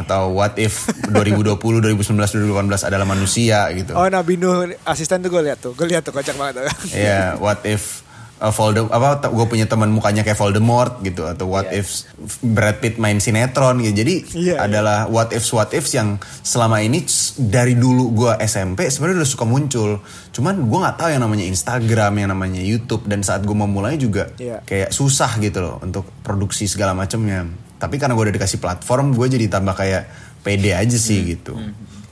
[0.00, 5.42] atau what if 2020 2019 2018 adalah manusia gitu Oh Nabi Nuh asisten tuh gue
[5.48, 6.60] lihat tuh, gue lihat tuh kocak banget.
[6.60, 6.66] tuh.
[6.92, 7.99] Iya, what if
[8.40, 11.78] uh, Voldem apa gue punya teman mukanya kayak Voldemort gitu atau what Iya.
[11.78, 12.08] if
[12.40, 13.94] Brad Pitt main sinetron gitu.
[13.94, 17.04] Jadi Iya, adalah what ifs what ifs yang selama ini
[17.38, 20.00] dari dulu gue SMP sebenarnya udah suka muncul.
[20.30, 24.32] Cuman gue nggak tahu yang namanya Instagram, yang namanya YouTube dan saat gue memulai juga
[24.34, 24.60] Iya.
[24.62, 27.44] kayak susah gitu loh untuk produksi segala macamnya.
[27.76, 30.02] Tapi karena gue udah dikasih platform, gue jadi tambah kayak
[30.40, 31.28] pede aja sih Hmm.
[31.30, 31.52] gitu.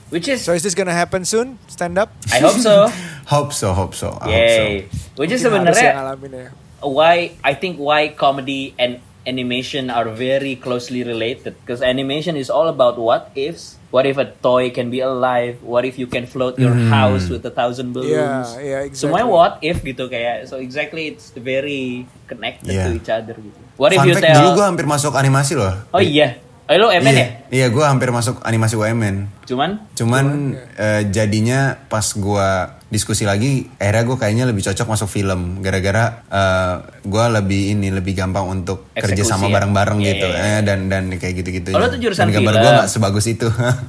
[0.09, 1.57] Which is So is this gonna happen soon?
[1.69, 2.09] Stand up?
[2.33, 2.89] I hope so.
[3.29, 4.33] Hope so, hope so, I hope so.
[4.33, 4.89] Yay.
[5.13, 6.49] Which is sebenarnya ya.
[6.81, 12.65] why I think why comedy and animation are very closely related because animation is all
[12.65, 13.77] about what ifs.
[13.93, 15.61] What if a toy can be alive?
[15.61, 18.17] What if you can float your house with a thousand balloons?
[18.57, 18.97] Yeah, yeah, exactly.
[18.97, 22.89] Semuanya what if gitu kayak so exactly it's very connected Yeah.
[22.89, 23.59] to each other gitu.
[23.77, 25.73] What if Fun you fact, tell dulu gue hampir masuk animasi loh.
[25.93, 26.41] Oh iya.
[26.69, 27.27] Oh lo MN iya, ya?
[27.49, 29.41] Iya, gue hampir masuk animasi UMN.
[29.41, 32.49] Cuman Cuman eh, jadinya pas gue
[32.93, 35.65] diskusi lagi, akhirnya gue kayaknya lebih cocok masuk film.
[35.65, 39.53] Gara-gara eh, gue lebih ini lebih gampang untuk kerja Eksekusi sama ya?
[39.57, 40.27] bareng-bareng Iya, gitu.
[40.29, 40.53] iya, iya.
[40.53, 41.73] Eh, dan dan kayak gitu-gitu.
[41.73, 42.61] Oh, lo tuh jurusan dan gambar film.
[42.61, 43.47] gue gak sebagus itu.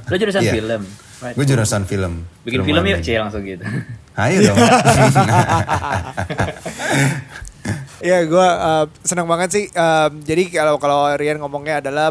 [0.09, 0.53] lo jurusan Iya.
[0.57, 0.81] film.
[1.21, 1.35] Right.
[1.37, 2.13] Gue jurusan film.
[2.41, 3.61] Bikin film yuk, Cie langsung gitu.
[4.17, 4.57] Ayo dong.
[8.01, 9.65] Iya, gue uh, senang banget sih.
[9.77, 12.09] Um, jadi kalau kalau Rian ngomongnya adalah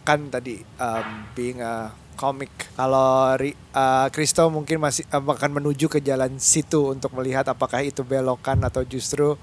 [0.00, 2.48] belokan tadi, um, being a comic.
[2.72, 8.00] Kalau uh, Kristo mungkin masih um, akan menuju ke jalan situ untuk melihat apakah itu
[8.00, 9.36] belokan atau justru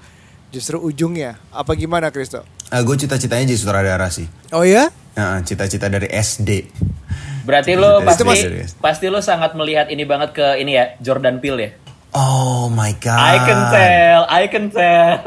[0.50, 1.38] justru ujungnya.
[1.54, 2.41] Apa gimana Kristo?
[2.67, 4.26] gue cita-citanya jadi sutradara sih.
[4.50, 4.89] Oh ya?
[5.13, 6.67] Nah, cita-cita dari SD.
[7.46, 11.38] Berarti lo Itu pasti mas- pasti lo sangat melihat ini banget ke ini ya Jordan
[11.38, 11.72] Peele ya.
[12.17, 13.13] Oh my god.
[13.22, 15.22] I can tell, I can tell.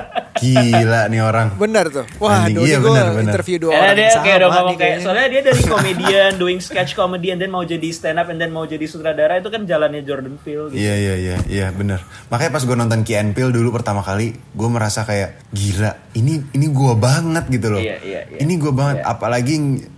[0.40, 1.56] Gila nih orang.
[1.56, 2.04] Bener tuh.
[2.20, 3.32] Wah, Anjing, iya, gue bener, bener.
[3.32, 6.30] interview dua Karena orang dia yang kayak udah sama ngomong kayak soalnya dia dari komedian
[6.36, 9.62] doing sketch comedian dan mau jadi stand up and then mau jadi sutradara itu kan
[9.64, 10.78] jalannya Jordan Peele gitu.
[10.78, 12.04] Iya iya iya iya bener.
[12.28, 15.92] Makanya pas gue nonton Key and Peele dulu pertama kali, gue merasa kayak gila.
[16.12, 17.80] Ini ini gue banget gitu loh.
[17.80, 18.38] Iya, iya, iya.
[18.40, 19.02] Ini gue banget.
[19.02, 19.12] Iya.
[19.12, 19.54] Apalagi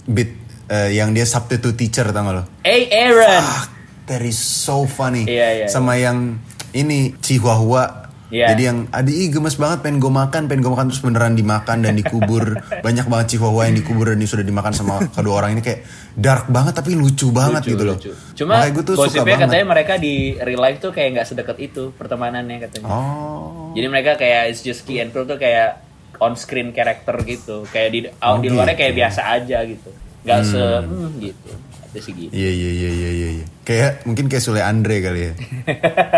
[0.07, 0.31] bit
[0.69, 2.43] eh, yang dia substitute teacher tau gak lo?
[2.63, 3.77] Hey Aaron.
[4.09, 5.29] That is so funny.
[5.29, 6.41] Iya, iya, Sama yang
[6.73, 8.08] ini Chihuahua.
[8.29, 8.53] Iya.
[8.53, 11.81] Jadi yang adi ih gemes banget pengen gue makan, pengen gue makan terus beneran dimakan
[11.81, 12.61] dan dikubur.
[12.87, 15.81] Banyak banget Chihuahua yang dikubur dan ini sudah dimakan sama kedua orang ini kayak
[16.13, 17.97] dark banget tapi lucu banget Lucu, gitu loh.
[17.97, 18.13] lucu.
[18.37, 19.41] Cuma Makanya gue tuh suka banget.
[19.49, 22.87] katanya mereka di real life tuh kayak nggak sedekat itu pertemanannya katanya.
[22.93, 23.73] Oh.
[23.73, 25.81] Jadi mereka kayak it's just Key and Peele tuh kayak
[26.21, 27.65] on screen character gitu.
[27.73, 29.01] Kayak di out di luarnya kayak gitu.
[29.01, 29.91] biasa aja gitu.
[30.29, 31.53] Nggak se hmm, gitu.
[31.89, 32.31] Itu sih gitu.
[32.31, 33.29] Iya iya iya iya iya.
[33.35, 33.47] iya.
[33.63, 35.33] Kayak mungkin kayak Sule Andre kali ya.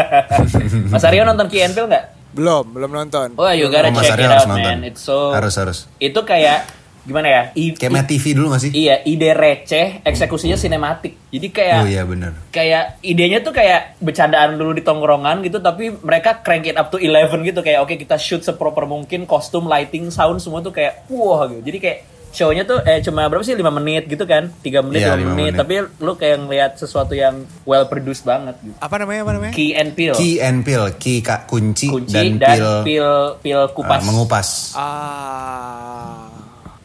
[0.92, 2.04] Mas Aryo nonton Key and Peele nggak?
[2.30, 3.28] Belum, belum nonton.
[3.34, 4.76] Oh, you gotta Oh, Mas check Aryo it harus out, nonton.
[4.76, 4.80] man.
[4.84, 5.78] It's so Harus harus.
[5.96, 7.42] Itu kayak gimana ya?
[7.52, 8.70] I- Kayak Matt TV dulu gak sih?
[8.72, 11.16] Iya, ide receh, eksekusinya sinematik.
[11.28, 12.36] Jadi kayak Oh iya bener.
[12.50, 16.98] kayak idenya tuh kayak bercandaan dulu di tongkrongan gitu tapi mereka crank it up to
[16.98, 21.46] 11 gitu kayak oke kita shoot seproper mungkin kostum lighting sound semua tuh kayak wah
[21.46, 21.98] gitu jadi kayak
[22.30, 25.30] show-nya tuh eh cuma berapa sih 5 menit gitu kan 3 menit Iya, 5 lima
[25.32, 25.54] menit, menit.
[25.56, 29.20] tapi lu kayak ngeliat sesuatu yang well produced banget gitu Apa namanya?
[29.22, 29.52] Apa namanya?
[29.52, 33.62] Key and Peel Key and Peel, key kak kunci, kunci dan, dan, peel, peel peel
[33.62, 34.48] ah, kupas mengupas.
[34.74, 36.30] Ah.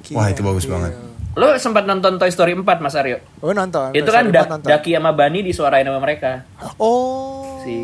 [0.08, 0.94] Wah, itu bagus banget.
[1.36, 3.92] lu sempat nonton Toy Story 4 Mas Aryo Gue nonton.
[3.92, 4.66] itu Toy kan Da- nonton.
[4.66, 7.60] Daki sama Bani disuarain sama mereka Oh.
[7.60, 7.76] si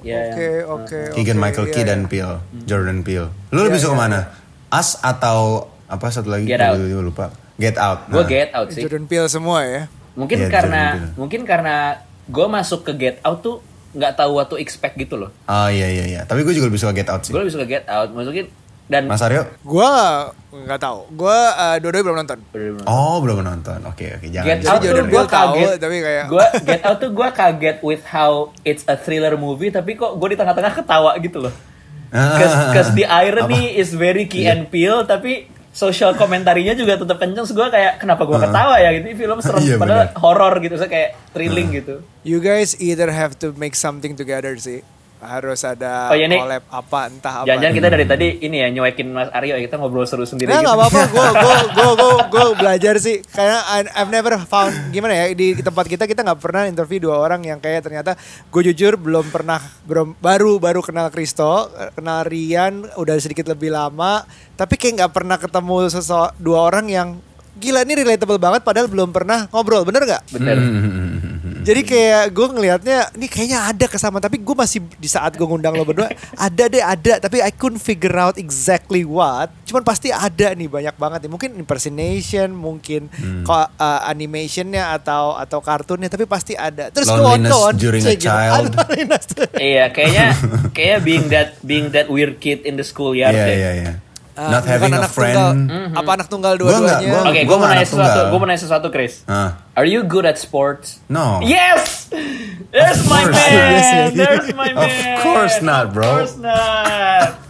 [0.00, 1.00] ya Oke, oke.
[1.10, 1.88] Keegan oke, Michael iya, Key iya.
[1.88, 3.26] dan Peel, Jordan Peel.
[3.50, 4.30] Lu lebih suka mana?
[4.70, 6.44] Us atau apa satu lagi?
[6.44, 6.76] Get Gua Out.
[6.78, 7.26] tiba-tiba lupa.
[7.54, 7.98] Get Out.
[8.06, 8.26] gue Nah.
[8.26, 9.82] get out sih Jordan Peele semua ya.
[10.12, 10.82] mungkin Iya, karena
[11.14, 13.60] mungkin karena gue masuk ke Get Out tuh
[13.92, 16.20] nggak tahu what to expect gitu loh Oh iya iya iya.
[16.22, 17.30] Tapi gue juga lebih suka Get Out sih.
[17.30, 18.48] gue lebih suka Get Out masukin
[18.84, 19.48] dan Mas Aryo?
[19.62, 19.88] Gue
[20.50, 21.08] nggak tahu.
[21.10, 22.38] Gue uh, dua-duanya belum nonton.
[22.84, 23.78] Oh belum nonton.
[23.86, 24.48] Oke oke jangan.
[24.50, 27.76] Get Jadi Out tuh gue tahu, kaget tapi kayak- gue Get Out tuh gue kaget
[27.80, 31.54] with how it's a thriller movie tapi kok gue di tengah-tengah ketawa gitu loh
[32.10, 34.52] cause, cause the irony is very Key Iya.
[34.54, 38.92] and Peele tapi social komentarinya juga tetap kenceng Terus gue kayak kenapa gue ketawa ya
[38.92, 40.20] gitu Ini film serem Iya, padahal bener.
[40.20, 44.84] horror gitu saya kayak thrilling gitu You guys either have to make something together sih.
[45.22, 46.34] Harus ada Oh, iya, nih.
[46.36, 47.46] collab apa entah apa.
[47.46, 50.66] jangan-jangan kita dari tadi ini ya nyuekin Mas Aryo kita ngobrol seru sendiri Nah, gitu.
[50.66, 51.00] nggak apa-apa.
[51.06, 53.22] Gue gue gue gue gue belajar sih.
[53.24, 57.16] Karena I- I've never found gimana ya di tempat kita kita nggak pernah interview dua
[57.16, 62.90] orang yang kayak ternyata gue jujur belum pernah belum baru baru kenal Kristo, kenal Rian
[62.92, 64.26] udah sedikit lebih lama.
[64.52, 65.86] Tapi kayak nggak pernah ketemu
[66.36, 67.08] dua orang yang
[67.52, 70.22] gila ini relatable banget padahal belum pernah ngobrol bener nggak?
[70.32, 70.56] bener
[71.62, 75.72] Jadi kayak gue ngelihatnya ini kayaknya ada kesamaan tapi gue masih di saat gue ngundang
[75.72, 76.10] lo berdua
[76.46, 79.54] ada deh ada tapi I couldn't figure out exactly what.
[79.62, 81.30] Cuman pasti ada nih banyak banget nih.
[81.30, 83.06] Mungkin impersonation, mungkin
[83.42, 86.88] ko- uh, animationnya atau atau kartunnya tapi pasti ada.
[86.88, 87.74] Terus go on, Loneliness go on.
[87.76, 88.26] during a Cek gitu.
[88.28, 88.64] child.
[89.54, 90.26] Iya, kayaknya
[90.76, 93.56] kayak being that being that weird kid in the schoolyard Iya deh.
[93.56, 93.92] iya iya.
[94.32, 95.68] Uh, Not having a friend.
[95.68, 97.04] Tunggal, apa anak tunggal dua-duanya?
[97.04, 98.20] gua- Oke, Gua gue mau nanya sesuatu.
[98.26, 99.20] Gue mau nanya sesuatu, Chris.
[99.26, 99.60] Ah.
[99.72, 101.04] Are you good at sports?
[101.06, 101.44] No.
[101.44, 102.08] Yes,
[102.72, 103.36] there's my man.
[103.36, 104.08] Yes, yes.
[104.14, 105.16] There's my Of man.
[105.20, 106.04] course not, bro.
[106.06, 107.28] Of course not.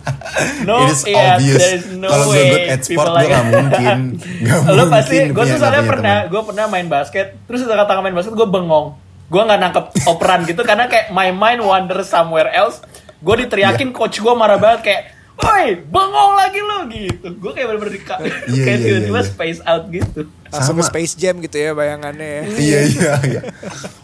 [0.65, 1.61] No, It is yeah, obvious.
[1.61, 3.99] there is no Kalau gue way good at sport, people gue like- gak mungkin.
[4.41, 7.85] Gak Lo mungkin pasti, gue tuh gak soalnya pernah, gue pernah main basket, terus setelah
[7.85, 8.97] kata main basket gue bengong.
[9.29, 12.81] Gue nggak nangkep operan gitu karena kayak my mind wander somewhere else.
[13.19, 13.95] Gue diteriakin Iya.
[13.95, 15.03] coach gue marah banget kayak,
[15.35, 17.27] Woi, bengong lagi lo gitu.
[17.35, 18.19] Gue kayak bener-bener di Iya,
[18.67, 19.27] kayak iya, tiba-tiba iya.
[19.27, 20.21] space out gitu.
[20.47, 20.85] Langsung ke.
[20.85, 22.43] Space Jam gitu ya bayangannya ya.
[22.53, 23.41] Iya iya iya.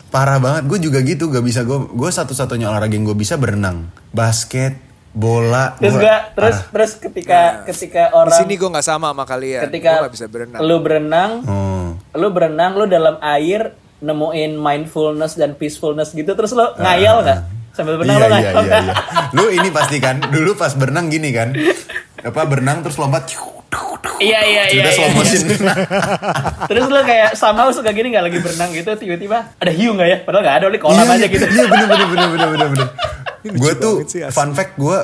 [0.09, 0.65] Parah banget.
[0.65, 1.29] Gue juga gitu.
[1.29, 1.61] Gak bisa.
[1.63, 3.87] Gue gue satu-satunya olahraga yang gue bisa berenang.
[4.09, 5.77] Basket, bola.
[5.77, 6.71] Terus gua- gue terus parah.
[6.71, 9.63] terus ketika ketika Di orang sini gue nggak sama sama kalian.
[9.65, 10.61] ketika gue nggak bisa berenang.
[10.61, 11.89] lu berenang, Oh.
[12.15, 17.41] lu berenang, lu dalam air nemuin mindfulness dan peacefulness gitu, terus lu ngayal nggak?
[17.77, 18.83] Sambil berenang iya, lu iya, ngayal iya, nggak?
[18.85, 18.95] iya.
[19.37, 20.17] Lu ini pasti kan.
[20.21, 21.55] Dulu pas berenang gini kan.
[22.23, 23.31] Apa berenang terus lompat.
[24.19, 24.83] Iya iya iya.
[24.83, 25.17] Udah iya, slow iya.
[25.17, 25.43] motion.
[26.71, 30.19] Terus lu kayak sama suka gini nggak lagi berenang gitu tiba-tiba ada hiu nggak ya?
[30.27, 31.45] Padahal nggak ada, lu kolam Iya, aja iya, gitu.
[31.47, 32.89] Iya bener bener bener bener bener bener.
[33.63, 34.03] Gue tuh
[34.35, 34.99] fun fact gue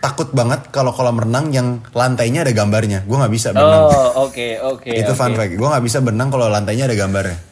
[0.00, 3.02] takut banget kalau kolam renang yang lantainya ada gambarnya.
[3.04, 3.82] Gue nggak bisa berenang.
[3.90, 4.90] Oh oke oke.
[4.94, 5.38] itu fun oke.
[5.42, 5.52] fact.
[5.58, 7.49] Gue nggak bisa berenang kalau lantainya ada gambarnya.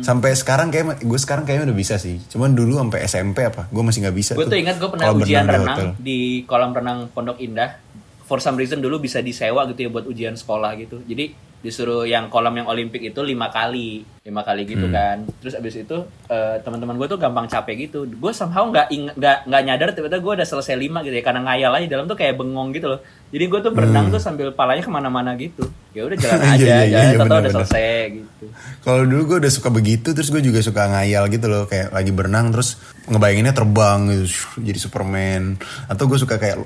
[0.00, 2.16] Sampai sekarang kayak gue sekarang kayaknya udah bisa sih.
[2.32, 4.32] Cuman dulu sampai SMP apa, gue masih nggak bisa.
[4.32, 5.88] Gue tuh ingat gue pernah ujian di renang hotel.
[6.00, 7.76] di kolam renang Pondok Indah.
[8.24, 11.04] For some reason dulu bisa disewa gitu ya buat ujian sekolah gitu.
[11.04, 14.92] Jadi disuruh yang kolam yang olimpik itu lima kali lima kali gitu Hmm.
[14.92, 15.96] kan terus abis itu
[16.26, 20.18] eh, teman-teman gue tuh gampang capek gitu gue somehow nggak ing- nggak nggak nyadar tiba-tiba
[20.20, 23.00] gue udah selesai lima gitu ya karena ngayal aja dalam tuh kayak bengong gitu loh
[23.28, 26.50] jadi gue tuh berenang tuh sambil palanya ke mana-mana gitu ya udah jalan Hmm.
[26.52, 28.44] Iya, aja iya, iya, jalan iya, tau udah selesai gitu
[28.82, 32.10] Kalau dulu gue udah suka begitu, terus gue juga suka ngayal gitu loh, kayak lagi
[32.10, 32.74] berenang terus
[33.06, 34.26] ngebayanginnya terbang gitu,
[34.58, 35.54] jadi Superman.
[35.86, 36.58] Atau gue suka kayak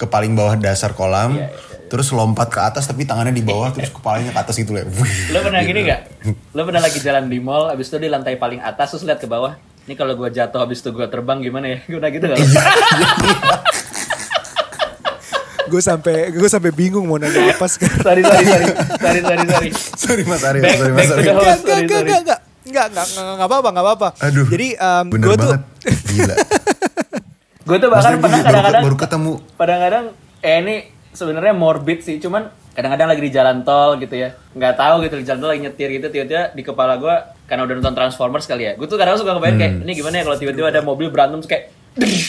[0.00, 1.52] ke paling bawah dasar kolam, Iya,
[1.86, 4.88] terus lompat ke atas tapi tangannya di bawah, terus kepalanya ke atas gitu lah.
[5.28, 6.00] lo pernah gini nggak
[6.50, 9.26] lo pernah lagi jalan di mall abis itu di lantai paling atas terus lihat ke
[9.26, 12.36] bawah ini kalau gue jatuh abis itu gue terbang gimana ya gue udah gitu gak
[12.36, 12.46] lo?
[15.66, 18.00] gue sampai gue sampai bingung mau nanya apa sekarang.
[18.00, 18.66] sorry sorry sorry
[18.98, 21.84] sorry sorry sorry sorry Mas Aryo, Back- sorry Mas Enggak, sorry, enggak, enggak, sorry.
[21.84, 24.08] enggak, enggak, enggak, enggak, enggak, enggak apa-apa, enggak apa-apa.
[24.20, 25.50] Aduh, Jadi um, gue tuh.
[26.10, 26.34] Gila.
[27.70, 29.32] gue tuh bahkan Maksudnya pernah kadang-kadang baru ketemu.
[29.54, 30.04] kadang-kadang
[30.42, 30.74] eh ini
[31.14, 34.34] sebenarnya morbid sih cuman kadang-kadang lagi di jalan tol gitu ya.
[34.58, 37.14] Nggak tahu gitu di jalan tol lagi nyetir gitu tiba-tiba di kepala gue
[37.46, 38.72] karena udah nonton Transformers kali ya.
[38.74, 41.70] Gue tuh kadang suka kebayang kayak ini gimana ya kalau tiba-tiba ada mobil berantem kayak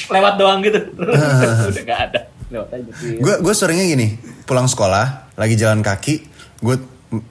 [0.09, 0.79] lewat doang gitu.
[1.69, 2.19] Udah nggak ada.
[2.51, 2.91] Lewat aja.
[3.21, 6.25] Gue gue seringnya gini, pulang sekolah, lagi jalan kaki,
[6.59, 6.75] gue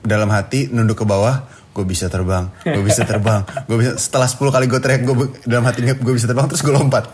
[0.00, 1.44] dalam hati nunduk ke bawah,
[1.80, 5.16] gue bisa terbang, gue bisa terbang, gue bisa setelah 10 kali gue teriak gue
[5.48, 7.08] dalam hati gue bisa terbang terus gue lompat,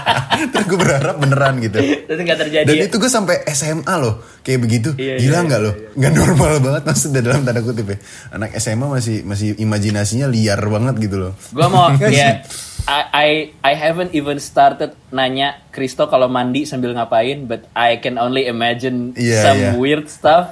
[0.54, 1.82] terus gue berharap beneran gitu.
[2.06, 2.84] terus nggak terjadi Dan ya.
[2.86, 6.50] itu gue sampai SMA loh, kayak begitu, Iya, gila iya, nggak iya, loh, nggak normal
[6.62, 7.98] banget maksudnya dalam tanda kutip ya.
[8.30, 11.32] Anak SMA masih masih imajinasinya liar banget gitu loh.
[11.50, 12.46] gue mau ya
[12.82, 13.28] I, I
[13.62, 19.14] I haven't even started nanya Kristo kalau mandi sambil ngapain but I can only imagine
[19.14, 19.72] Iya, some iya.
[19.74, 20.50] weird stuff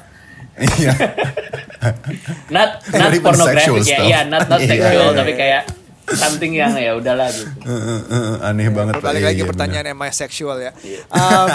[0.61, 0.92] Iya.
[2.52, 5.62] not And not pornographic sexual ya iya not not Iya, sexual iya, tapi kayak
[6.11, 8.98] something yang ya udahlah gitu eh, eh, Aneh banget.
[8.98, 10.72] Balik Iya, lagi iya, pertanyaan am I sexual ya.
[11.08, 11.46] Um,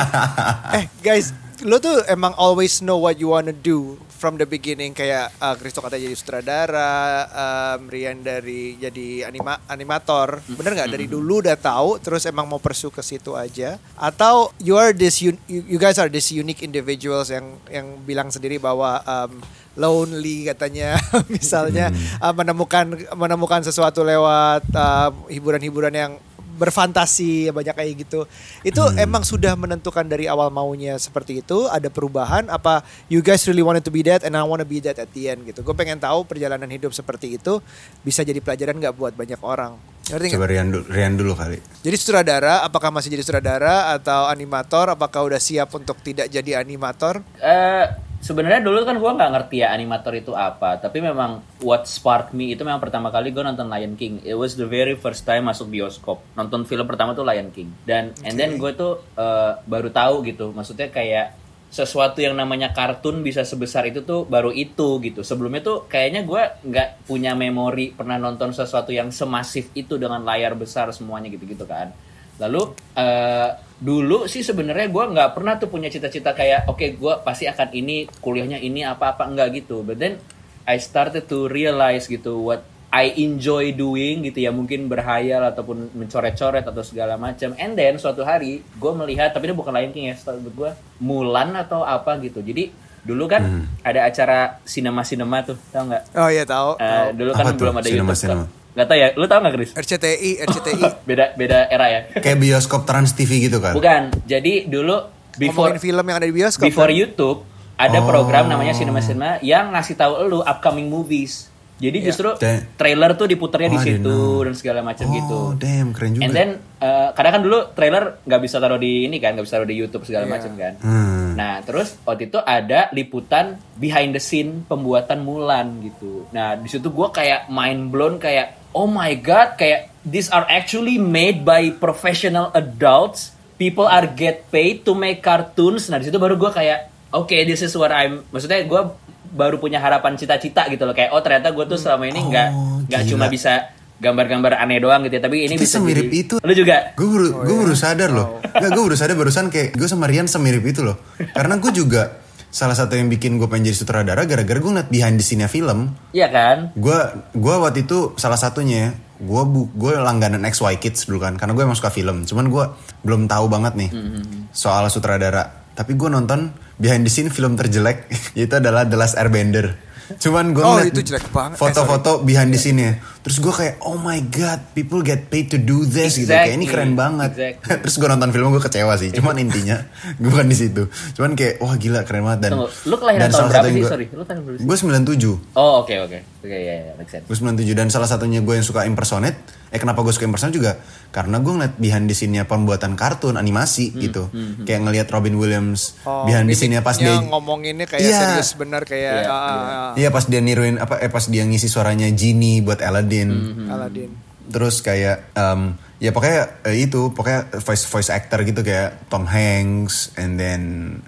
[0.74, 5.30] eh guys, lo tuh emang always know what you wanna do from the beginning kayak
[5.38, 10.42] uh, Kristo kata jadi sutradara, um, Rian dari jadi anima animator.
[10.50, 10.90] Bener nggak?
[10.98, 13.78] Dari dulu udah tahu terus emang mau pursue ke situ aja.
[13.94, 18.58] Atau you are this you, you guys are this unique individuals yang yang bilang sendiri
[18.58, 19.46] bahwa um,
[19.78, 20.98] lonely katanya
[21.36, 26.12] misalnya uh, menemukan menemukan sesuatu lewat uh, hiburan-hiburan yang
[26.56, 28.26] berfantasi banyak kayak gitu
[28.64, 32.82] itu emang sudah menentukan dari awal maunya seperti itu ada perubahan apa
[33.12, 35.44] you guys really wanted to be that and I wanna be that at the end
[35.46, 37.60] gitu gue pengen tahu perjalanan hidup seperti itu
[38.02, 39.76] bisa jadi pelajaran nggak buat banyak orang
[40.06, 40.38] ngerti?
[40.38, 41.58] Coba Rian dulu, Rian dulu kali.
[41.82, 44.94] Jadi sutradara, apakah masih jadi sutradara atau animator?
[44.94, 47.26] Apakah udah siap untuk tidak jadi animator?
[47.42, 47.86] Eh,
[48.26, 52.58] sebenarnya dulu kan gua nggak ngerti ya animator itu apa tapi memang what sparked me
[52.58, 54.26] itu memang pertama kali gue nonton Lion King.
[54.26, 56.26] It was the very first time masuk bioskop.
[56.34, 57.70] Nonton film pertama tuh Lion King.
[57.86, 61.38] Dan and then gue tuh eh, baru tahu gitu maksudnya kayak
[61.70, 65.22] sesuatu yang namanya kartun bisa sebesar itu tuh baru itu gitu.
[65.22, 70.58] Sebelumnya tuh kayaknya gue nggak punya memori pernah nonton sesuatu yang semasif itu dengan layar
[70.58, 71.94] besar semuanya gitu gitu kan.
[72.42, 77.44] Lalu eh, dulu sih sebenarnya gue nggak pernah tuh punya cita-cita kayak oke gue pasti
[77.44, 79.84] akan ini kuliahnya ini apa-apa enggak gitu.
[79.84, 80.20] But then
[80.64, 82.64] I started to realize gitu what
[82.96, 84.56] I enjoy doing gitu ya.
[84.56, 87.52] Mungkin berhayal ataupun mencoret-coret atau segala macam.
[87.60, 90.72] And then suatu hari gue melihat tapi ini bukan Lion King ya setahu gue
[91.04, 92.40] Mulan atau apa gitu.
[92.40, 92.72] Jadi
[93.06, 96.04] dulu kan ada acara sinema sinema tuh tau nggak?
[96.16, 96.80] Oh iya tahu.
[96.80, 97.08] Eh, tahu.
[97.20, 98.65] dulu kan Apa tuh, belum ada YouTube sinema-sinema?
[98.76, 100.84] Nggak tahu ya lu tau nggak Chris RCTI, RCTI.
[101.10, 103.72] beda beda era ya Kayak bioskop Trans TV gitu kan?
[103.72, 105.00] bukan jadi dulu
[105.34, 106.64] before Ngomongin film yang ada di bioskop.
[106.66, 106.96] before kan?
[106.98, 107.40] YouTube
[107.76, 108.06] ada Oh.
[108.06, 111.52] program namanya Cinema Cinema yang ngasih tahu lu upcoming movies.
[111.76, 112.08] Jadi Iya.
[112.08, 112.32] justru
[112.74, 115.40] trailer tuh diputernya di Oh, I didn't situ dan segala macam Oh, gitu.
[115.58, 116.24] damn, keren juga.
[116.24, 119.56] And then eh, kadang kan dulu trailer nggak bisa taruh di ini kan, nggak bisa
[119.56, 120.32] taruh di YouTube segala Iya.
[120.32, 120.74] macam kan.
[120.80, 121.36] Hmm.
[121.36, 126.32] Nah, terus waktu itu ada liputan behind the scene pembuatan Mulan gitu.
[126.32, 130.98] Nah, di situ gua kayak mind blown kayak oh my god, kayak these are actually
[130.98, 133.32] made by professional adults.
[133.56, 135.88] People are get paid to make cartoons.
[135.88, 138.92] Nah, di situ baru gua kayak oke, this is what I'm maksudnya gua
[139.28, 142.80] baru punya harapan cita-cita gitu loh kayak oh ternyata gue tuh selama ini nggak Oh,
[142.82, 146.36] nggak cuma bisa gambar-gambar aneh doang gitu ya tapi ini Kita bisa semirip jadi- itu.
[146.38, 147.62] lu juga Gue baru, Oh, gue iya.
[147.62, 148.28] baru sadar loh.
[148.46, 150.96] Enggak, gue baru sadar barusan kayak gue sama Rian semirip itu loh.
[151.30, 152.16] Karena gue juga
[152.56, 155.92] salah satu yang bikin gue pengen jadi sutradara gara-gara gue ngeliat behind the scene film.
[156.10, 156.96] iya kan Gue
[157.34, 161.62] gue waktu itu salah satunya gue bu gue langganan XY Kids dulu kan karena gue
[161.62, 162.24] emang suka film.
[162.24, 162.64] Cuman gue
[163.02, 164.24] belum tahu banget nih Mm-hmm.
[164.50, 165.44] soal sutradara.
[165.70, 168.08] Tapi gue nonton behind the scene film terjelek
[168.40, 169.76] yaitu adalah The Last Airbender.
[170.16, 171.56] Cuman gue Oh, ngeliat itu jelek banget.
[171.56, 173.02] Eh, Foto-foto behind the scene-nya.
[173.26, 176.30] Terus gue kayak, oh my god, people get paid to do this gitu.
[176.30, 176.70] Kayak ini Exactly.
[176.70, 177.30] keren banget.
[177.34, 177.74] Exactly.
[177.82, 179.10] Terus gue nonton film gue kecewa sih.
[179.10, 179.82] Cuman intinya
[180.22, 180.86] gue bukan di situ.
[181.12, 182.52] Cuman kayak, wah gila keren banget dan.
[182.54, 183.82] Tunggu, lu kelahiran tahun salah berapa satu yang sih?
[183.82, 184.66] gua- Sorry, lu tahun berapa sih?
[184.66, 185.58] Gue 97.
[185.58, 186.20] Oh, oke oke.
[186.40, 187.26] Oke, ya ya, make sense.
[187.26, 189.34] Gue 97 dan salah satunya gue yang suka impersonate.
[189.68, 190.78] Eh kenapa gue suka impersonate juga?
[191.10, 194.24] Karena gue ngeliat behind the scene-nya pembuatan kartun animasi Hmm, gitu.
[194.62, 198.20] Kayak ngeliat Robin Williams Oh, behind the scene-nya pas yang dia ngomonginnya kayak Iya.
[198.30, 201.42] serius bener kayak Iya, ah, ah, ah, Iya pas dia niruin apa eh pas dia
[201.42, 203.15] ngisi suaranya Genie buat Aladdin.
[203.24, 203.72] Hmm.
[203.72, 204.12] Aladdin.
[204.46, 210.14] Terus kayak em, ya pokoknya eh, itu pokoknya voice voice actor gitu kayak Tom Hanks
[210.20, 210.62] and then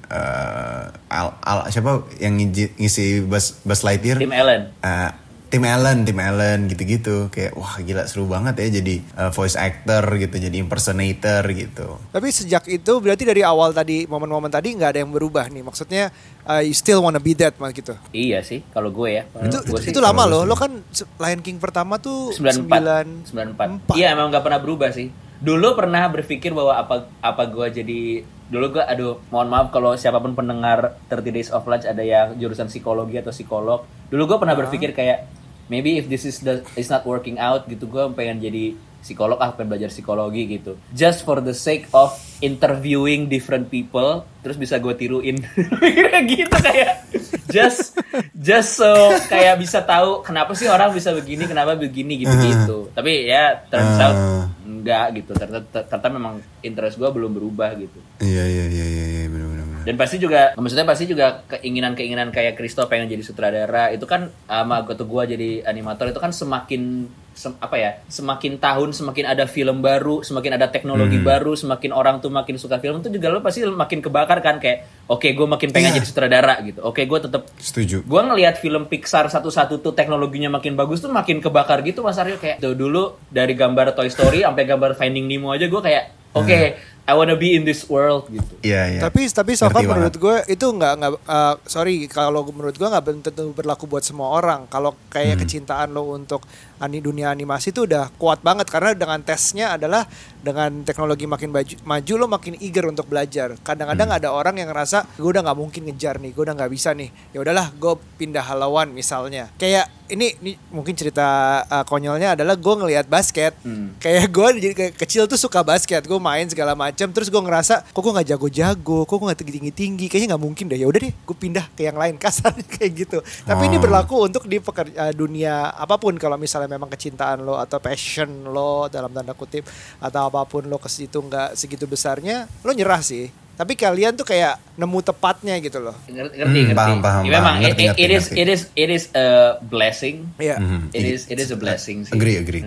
[0.10, 4.18] eh, Al, Al siapa yang ngisi, ngisi Buzz, Buzz Lightyear?
[4.18, 4.74] Tim Allen.
[4.82, 5.10] Eh,
[5.48, 10.04] Tim Allen, Tim Allen gitu-gitu kayak wah gila seru banget ya jadi eh, voice actor
[10.20, 11.96] gitu, jadi impersonator gitu.
[12.12, 15.64] Tapi sejak itu berarti dari awal tadi momen-momen tadi nggak ada yang berubah nih.
[15.64, 16.12] Maksudnya
[16.44, 17.96] uh, you still wanna be that mah gitu.
[18.12, 19.24] Iya sih, kalau gue ya.
[19.40, 20.44] Itu gue itu, sih itu lama loh.
[20.44, 20.84] Lo kan
[21.20, 23.32] Lion King pertama tuh 94.
[23.32, 23.96] 94.
[23.96, 24.00] 94.
[24.00, 25.08] Iya, emang gak pernah berubah sih.
[25.38, 28.02] Dulu pernah berpikir bahwa apa apa gue jadi
[28.48, 32.40] dulu gue aduh mohon maaf kalau siapa pun pendengar 30 Days of Lunch ada yang
[32.40, 33.84] jurusan psikologi atau psikolog.
[34.08, 35.28] Dulu gue pernah berpikir kayak
[35.68, 38.76] maybe if this is the is not working out gitu gue pengen jadi
[39.08, 40.76] psikolog ah pengen belajar psikologi gitu.
[40.92, 45.42] Just for the sake of interviewing different people terus bisa gue tiruin
[46.30, 47.04] gitu kayak
[47.48, 47.98] just
[48.32, 48.94] just so
[49.26, 53.98] kayak bisa tahu kenapa sih orang bisa begini kenapa begini gitu gitu tapi ya turns
[53.98, 54.46] out Ah.
[54.64, 59.28] enggak gitu ternyata, ternyata memang interest gue belum berubah gitu Iya iya iya iya iya
[59.28, 59.84] benar-benar.
[59.84, 64.80] dan pasti juga maksudnya pasti juga keinginan-keinginan kayak Kristo pengen jadi sutradara itu kan sama
[64.82, 69.46] gue tuh gue jadi animator itu kan semakin sem- apa ya semakin tahun semakin ada
[69.46, 73.40] film baru semakin ada teknologi baru semakin orang tuh makin suka film tuh juga lo
[73.40, 75.98] pasti makin kebakar kan kayak oke gue makin pengen Iya.
[75.98, 78.02] jadi sutradara gitu oke gue tetap Setuju.
[78.02, 82.36] gue ngelihat film Pixar satu-satu tuh teknologinya makin bagus tuh makin kebakar gitu Mas Aryo
[82.36, 86.60] kayak tuh dulu dari gambar Toy Story sampai gambar Finding Nemo aja gue kayak oke
[87.08, 89.00] I wanna be in this world gitu Iya iya.
[89.00, 93.00] Tapi tapi so far menurut gue itu nggak nggak uh, sorry kalau menurut gue nggak
[93.24, 94.68] tentu berlaku buat semua orang.
[94.68, 95.08] Kalau Hmm.
[95.08, 96.44] kayak kecintaan lo untuk
[96.78, 100.06] ani dunia animasi itu udah kuat banget karena dengan tesnya adalah
[100.38, 103.58] dengan teknologi makin maju, maju lo makin eager untuk belajar.
[103.60, 104.18] Kadang-kadang Hmm.
[104.18, 107.10] ada orang yang ngerasa gue udah nggak mungkin ngejar nih, gue udah nggak bisa nih.
[107.30, 109.52] Ya udahlah, gue pindah halauan misalnya.
[109.56, 111.28] Kayak ini, ini mungkin cerita
[111.62, 113.52] uh, konyolnya adalah gue ngelihat basket.
[113.60, 113.92] Hmm.
[113.98, 117.12] Kayak gue jadi kecil tuh suka basket, gue main segala macam.
[117.12, 120.06] Terus gue ngerasa kok gue nggak jago-jago, kok gue nggak tinggi tinggi.
[120.08, 120.78] Kayaknya nggak mungkin deh.
[120.78, 123.20] Ya udah deh, gue pindah ke yang lain kasarnya kayak gitu.
[123.44, 123.84] Tapi ini Oh.
[123.84, 126.16] berlaku untuk di peker- uh, dunia apa pun.
[126.16, 129.64] Kalau misalnya memang kecintaan lo atau passion lo dalam tanda kutip
[129.98, 133.28] atau apa pun lo ke situ nggak segitu besarnya, lo nyerah sih.
[133.50, 135.98] Tapi kalian tuh kayak nemu tepatnya gitu loh.
[136.06, 136.78] ngerti Hmm, ngerti, ngerti.
[136.78, 137.34] paham, paham, Ya, paham.
[137.34, 138.38] memang it, Ngerti, it- ngerti, it is ngerti.
[138.38, 139.28] it is it is a
[139.60, 140.56] blessing Iya.
[140.56, 140.80] Mhm.
[140.92, 142.62] it is it is a blessing sih Agree, agree.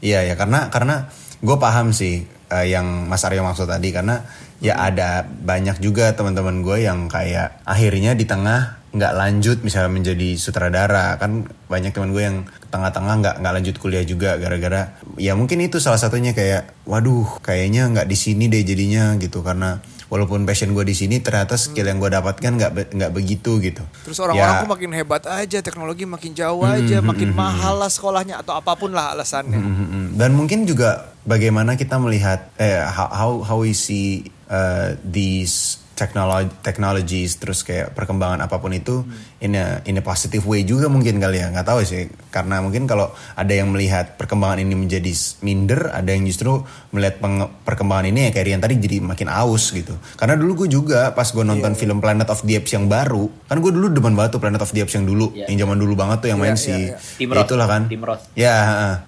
[0.00, 4.24] Iya ya karena karena gue paham sih eh, yang Mas Aryo maksud tadi karena
[4.60, 4.86] ya Hmm.
[4.92, 11.14] ada banyak juga teman-teman gue yang kayak akhirnya di tengah nggak lanjut misalnya menjadi sutradara
[11.16, 12.38] kan banyak teman gue yang
[12.68, 17.86] tengah-tengah nggak nggak lanjut kuliah juga gara-gara ya mungkin itu salah satunya kayak waduh kayaknya
[17.86, 19.78] nggak di sini deh jadinya gitu karena
[20.10, 24.18] walaupun passion gue di sini ternyata skill yang gue dapatkan nggak nggak begitu gitu Terus
[24.18, 28.74] orang-orang Ya, makin hebat aja, teknologi makin jauh aja, makin mahal lah sekolahnya atau apa
[28.74, 29.54] pun lah alasannya.
[29.54, 30.04] Mm-mm.
[30.18, 37.36] Dan mungkin juga bagaimana kita melihat eh how how, we see uh, these technology technologies
[37.36, 39.04] terus kayak perkembangan apa pun itu
[39.38, 42.88] in a in a positive way juga mungkin kali ya nggak tahu sih karena mungkin
[42.88, 45.12] kalau ada yang melihat perkembangan ini menjadi
[45.44, 49.76] minder ada yang justru melihat penge- perkembangan ini ya kayak Rian tadi jadi makin aus
[49.76, 53.28] gitu karena dulu gue juga pas gue nonton film Planet of the Apes yang baru
[53.44, 55.52] kan gue dulu demen banget tuh Planet of the Apes yang dulu Iya.
[55.52, 56.96] yang zaman dulu banget tuh yang main Iya, si iya, iya.
[56.96, 57.44] Tim Roth.
[57.44, 58.24] itulah kan Tim Roth.
[58.32, 58.56] Ya,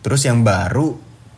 [0.04, 0.92] terus yang baru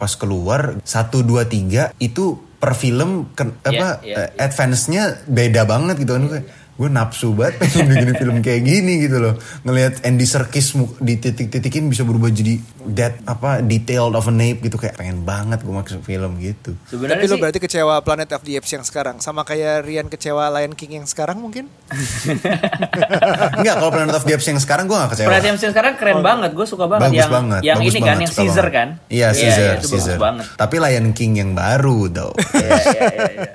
[0.05, 2.25] pas keluar 1 2 3 itu
[2.61, 6.41] per film ken- apa iya, eh, advance-nya beda banget gitu kan gue.
[6.75, 9.35] Gue nafsu banget pengen bikin film kayak gini gitu loh.
[9.63, 14.75] Ngelihat Andy Serkis di titik-titikin bisa berubah jadi that apa detailed of a ape gitu
[14.75, 16.75] kayak pengen banget gue masuk film gitu.
[16.85, 20.11] sebenarnya Tapi lo sih berarti kecewa Planet of the Apes yang sekarang sama kayak Rian
[20.11, 21.71] kecewa Lion King yang sekarang mungkin?
[23.59, 25.29] Enggak kalau Planet of the Apes yang sekarang gue gak kecewa.
[25.31, 27.61] perhatian sekarang keren banget gue suka banget Bagus yang banget.
[27.63, 28.75] yang bagus ini banget, kan yang Caesar banget.
[28.75, 29.99] kan Iya, Caesar, itu Caesar.
[30.11, 32.35] bagus banget Tapi Lion King yang baru though.
[32.55, 33.51] Iya, iya, iya, iya.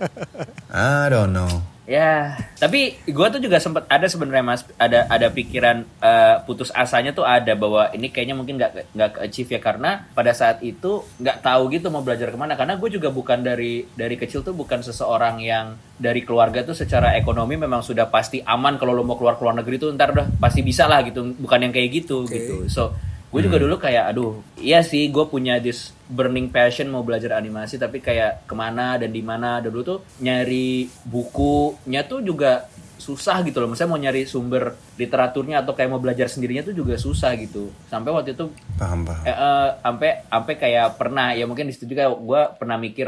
[0.70, 1.50] I don't know.
[1.90, 7.18] Ya, tapi gue tuh juga sempat ada sebenarnya mas, ada ada pikiran eh, putus asanya
[7.18, 11.02] tuh ada bahwa ini kayaknya mungkin nggak nggak ke achieve ya karena pada saat itu
[11.18, 14.54] nggak tahu gitu mau belajar ke mana karena gue juga bukan dari dari kecil tuh
[14.54, 19.18] bukan seseorang yang dari keluarga tuh secara ekonomi memang sudah pasti aman kalau lo mau
[19.18, 22.38] keluar keluar negeri tuh ntar udah pasti bisa lah gitu, bukan yang kayak gitu Oke.
[22.38, 22.70] gitu.
[22.70, 22.94] So
[23.30, 27.78] gue juga dulu kayak aduh iya sih gue punya this burning passion mau belajar animasi
[27.78, 29.62] tapi kayak ke mana dan di mana.
[29.62, 32.66] Dulu tuh nyari bukunya tuh juga
[32.98, 33.70] susah gitu loh.
[33.70, 34.64] Misalnya mau nyari sumber
[34.96, 37.70] literaturnya atau kayak mau belajar sendirinya tuh juga susah gitu.
[37.86, 39.24] Sampai waktu itu Paham paham.
[39.24, 43.08] eh, eh, sampai sampai kayak pernah ya mungkin di situ juga gue pernah mikir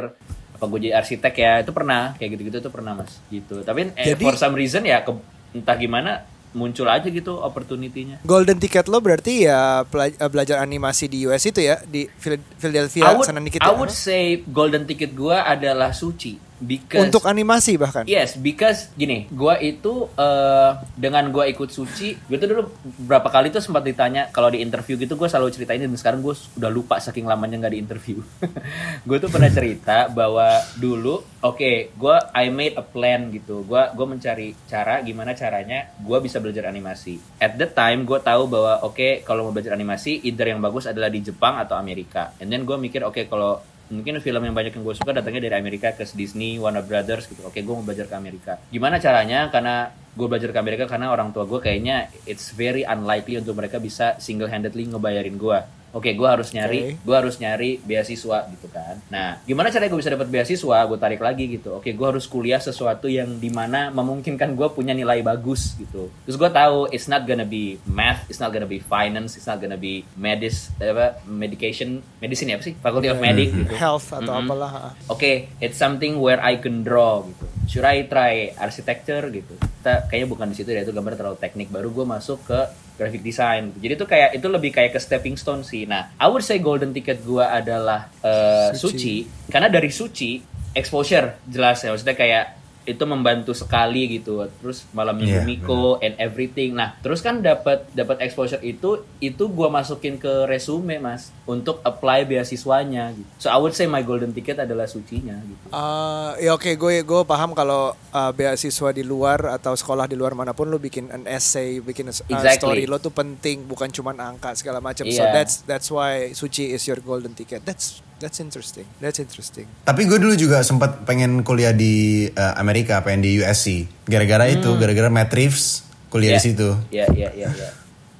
[0.55, 1.53] apa gue jadi arsitek ya?
[1.59, 3.17] Itu pernah kayak gitu-gitu tuh pernah mas.
[3.28, 3.65] Gitu.
[3.65, 5.11] Tapi eh, Jadi- for some reason ya ke,
[5.51, 11.24] entah gimana muncul aja gitu opportunity-nya Golden ticket lo berarti ya eh, belajar animasi di
[11.28, 13.76] US itu ya di Phil- Philadelphia I would, sana dikit I ya.
[13.76, 18.05] would say golden ticket gua adalah suci because Untuk animasi bahkan.
[18.05, 22.64] Yes, because gini, gua itu eh, dengan gua ikut suci, gue tuh dulu
[23.09, 26.38] berapa kali tuh sempat ditanya kalau di interview gitu gue selalu ceritain dan sekarang gue
[26.62, 28.18] udah lupa saking lamanya nggak di interview.
[29.09, 34.05] gue tuh pernah cerita bahwa dulu, oke, gua I made a plan gitu, gua gua
[34.05, 37.18] mencari cara gimana caranya gua bisa belajar animasi.
[37.41, 41.09] At the time gue tahu bahwa oke kalau mau belajar animasi, either yang bagus adalah
[41.09, 42.38] di Jepang atau Amerika.
[42.38, 45.56] And then gue mikir oke kalau mungkin film yang banyak yang gue suka datangnya dari
[45.60, 47.44] Amerika ke Disney, Warner Brothers gitu.
[47.44, 48.58] Oke, gue mau belajar ke Amerika.
[48.72, 49.52] Gimana caranya?
[49.52, 53.80] Karena gue belajar ke Amerika karena orang tua gue kayaknya it's very unlikely untuk mereka
[53.80, 55.60] bisa single handedly ngebayarin gue.
[55.92, 58.96] Oke, gue harus nyari, gue harus nyari beasiswa gitu kan.
[59.12, 60.78] Nah, gimana caranya gue bisa dapat beasiswa?
[60.88, 61.76] Gue tarik lagi gitu.
[61.76, 66.08] Oke, gue harus kuliah sesuatu yang di mana memungkinkan gue punya nilai bagus gitu.
[66.24, 69.60] Terus gue tahu it's not gonna be math, it's not gonna be finance, it's not
[69.60, 72.74] gonna be medis, apa medication, medicine ya apa sih?
[72.80, 73.76] Faculty of Medic gitu.
[73.76, 74.48] Health atau Mm-mm.
[74.48, 74.72] apalah.
[74.72, 74.88] ha.
[75.12, 77.46] Oke, it's something where I can draw gitu.
[77.66, 79.53] Should I try architecture gitu?
[79.57, 81.68] Kita kayaknya bukan di situ ya, itu gambar terlalu teknik.
[81.74, 82.59] Baru gue masuk ke
[83.01, 83.89] graphic design gitu.
[83.89, 85.89] Jadi itu kayak itu lebih kayak ke stepping stone sih.
[85.89, 88.86] Nah, I would say golden ticket gue adalah eh, Suci.
[88.86, 89.16] suci.
[89.49, 90.38] Karena dari suci
[90.78, 91.89] exposure jelas ya.
[91.91, 92.45] Maksudnya kayak
[92.84, 94.41] itu membantu sekali gitu.
[94.57, 96.73] Terus malamnya Iya, Miko and everything.
[96.73, 102.25] Nah, terus kan dapat dapat exposure itu itu gua masukin ke resume, Mas, untuk apply
[102.25, 103.29] beasiswanya gitu.
[103.38, 105.65] So I would say my golden ticket adalah sucinya gitu.
[105.67, 110.34] Eh, ya oke gue gue paham kalau eh, beasiswa di luar atau sekolah di luar
[110.34, 112.57] mana pun lo bikin an essay, bikin a- a Exactly.
[112.57, 115.05] story lo tuh penting bukan cuman angka segala macam.
[115.05, 115.32] So Iya.
[115.32, 117.61] that's that's why Suci is your golden ticket.
[117.61, 118.86] That's that's interesting.
[118.97, 119.65] That's interesting.
[119.82, 121.93] Tapi gue dulu juga sempat pengen kuliah di
[122.28, 123.89] eh, Amerika, pengen di USC.
[124.05, 126.45] Gara-gara itu, gara-gara Matt Reeves kuliah di Hmm.
[126.45, 126.47] Iya.
[126.47, 126.69] situ.
[126.89, 127.69] Iya, iya, iya, iya.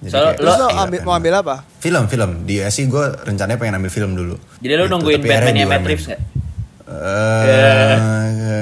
[0.02, 1.56] Jadi So kayak- lo lo Iya, ambil, mau ambil apa?
[1.78, 2.32] Film, film.
[2.44, 4.34] Di USC gue rencananya pengen ambil film dulu.
[4.58, 5.86] jadi lo Gitu, nungguin Batman-nya di Matt.
[5.86, 6.22] Reeves nggak?
[6.92, 7.96] Eh,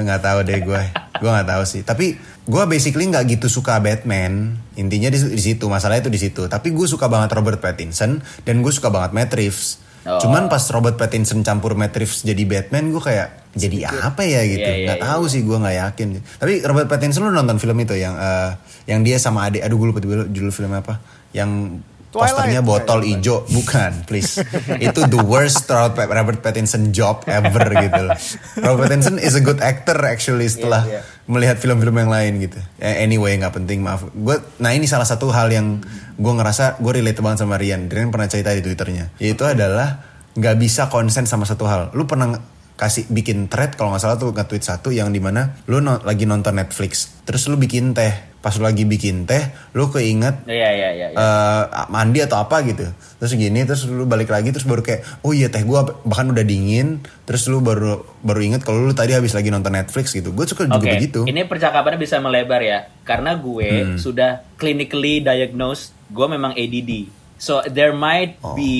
[0.02, 0.82] nggak tahu deh gue.
[1.16, 1.82] Gue nggak tahu sih.
[1.82, 2.06] Tapi
[2.42, 4.56] gue basically nggak gitu suka Batman.
[4.74, 6.42] Intinya di, di situ, masalahnya itu di situ.
[6.44, 9.80] Tapi gue suka banget Robert Pattinson dan gue suka banget Matt Reeves.
[10.08, 10.16] Oh.
[10.16, 14.64] Cuman pas Robert Pattinson campur Matt Reeves jadi Batman, gue kayak jadi apa ya gitu.
[14.64, 15.06] Iya, nggak iya.
[15.12, 16.06] tahu sih, gue nggak yakin.
[16.40, 18.56] Tapi Robert Pattinson lu nonton film itu yang eh,
[18.88, 19.60] yang dia sama adik.
[19.60, 20.96] Aduh gue lupa judul judul filmnya apa.
[21.36, 22.34] Yang Twilight.
[22.34, 24.42] posternya botol ijo bukan please
[24.82, 28.18] itu the worst Robert Pat- Robert Pattinson job ever gitu loh.
[28.66, 31.19] Robert Pattinson is a good actor actually setelah Iya, iya.
[31.30, 32.58] Melihat film-film yang lain gitu.
[32.82, 34.10] Eh, anyway nggak penting maaf.
[34.10, 35.78] Gue nah ini salah satu hal yang
[36.18, 37.86] gue ngerasa gue relate banget sama Rian.
[37.86, 39.14] Rian pernah cerita di twitternya.
[39.22, 40.02] Yaitu adalah
[40.34, 41.94] nggak bisa konsen sama satu hal.
[41.94, 42.34] Lu pernah
[42.80, 46.24] kasih bikin thread kalau nggak salah tuh nge-tweet satu yang di mana lu no- lagi
[46.24, 48.08] nonton Netflix terus lu bikin teh
[48.40, 51.16] pas lu lagi bikin teh lu keinget Iya, iya, iya, iya.
[51.20, 55.30] eh, mandi atau apa gitu terus gini terus lu balik lagi terus baru kayak oh
[55.30, 59.36] iya teh gue bahkan udah dingin terus lu baru baru inget kalau lu tadi habis
[59.36, 63.36] lagi nonton Netflix gitu gue suka juga Oke, begitu ini percakapannya bisa melebar ya, karena
[63.36, 63.96] gue Hmm.
[63.96, 67.12] sudah clinically diagnosed, gue memang ADD.
[67.36, 68.52] So there might Oh.
[68.52, 68.72] be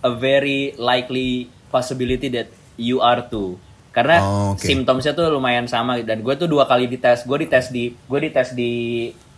[0.00, 3.56] a very likely possibility that you are too.
[3.92, 4.64] Karena Oh, oke.
[4.64, 7.24] simptomnya tuh lumayan sama dan gue tuh dua kali dites.
[7.24, 8.72] Gue dites di gue dites di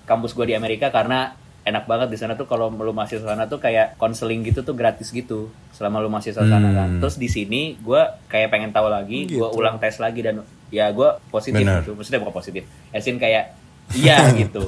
[0.04, 3.56] kampus gue di Amerika karena enak banget di sana tuh kalau lu masih sana tuh
[3.56, 6.86] kayak konseling gitu tuh gratis gitu selama lu masih sana kan.
[6.86, 7.00] Hmm.
[7.00, 9.58] Terus di sini gue kayak pengen tahu lagi, gue Gitu.
[9.58, 11.96] ulang tes lagi dan ya gue positif gitu.
[11.96, 12.62] Maksudnya bukan positif.
[12.92, 13.56] Asin kayak
[13.92, 14.64] iya gitu.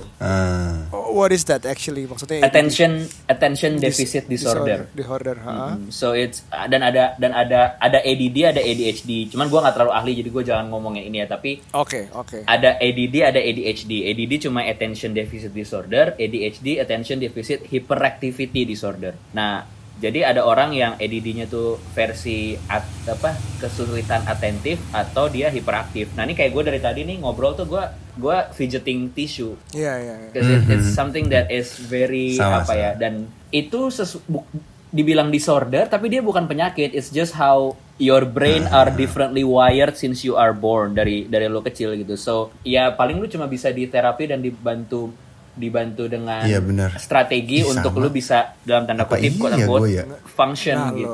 [0.90, 2.04] Oh, What is that actually?
[2.04, 4.92] Maksudnya Attention attention dis- deficit disorder.
[4.92, 5.74] Disorder, ha?
[5.74, 9.32] Mm, So it's dan ada dan ada ada ADD ada ADHD.
[9.32, 11.26] Cuman gua nggak terlalu ahli jadi gue jangan ngomongin ini ya.
[11.26, 12.44] Tapi Oke, oke.
[12.44, 14.04] ada ADD ada ADHD.
[14.06, 16.12] ADD cuma attention deficit disorder.
[16.14, 19.16] ADHD attention deficit hyperactivity disorder.
[19.32, 19.64] Nah
[19.96, 26.12] jadi ada orang yang ADD-nya tuh versi at, apa kesulitan atentif atau dia hiperaktif.
[26.12, 27.80] Nah ini kayak gue dari tadi nih ngobrol tuh gue
[28.16, 29.52] gue fidgeting tissue.
[29.70, 30.14] Iya, iya.
[30.16, 30.28] iya.
[30.28, 32.98] Because it- it's something that is very Sama, apa ya sama.
[32.98, 33.12] dan
[33.50, 34.48] itu sesu- bu-
[34.88, 40.22] dibilang disorder tapi dia bukan penyakit it's just how your brain are differently wired since
[40.22, 44.24] you are born dari dari lo kecil gitu so ya paling lu cuma bisa diterapi
[44.26, 45.12] dan dibantu
[45.52, 46.96] dibantu dengan Iya, benar.
[46.96, 48.02] strategi Ih, untuk sama.
[48.02, 50.04] lu bisa dalam tanda kutip iya quote unquote, gua ya?
[50.26, 51.12] function Nah, lo.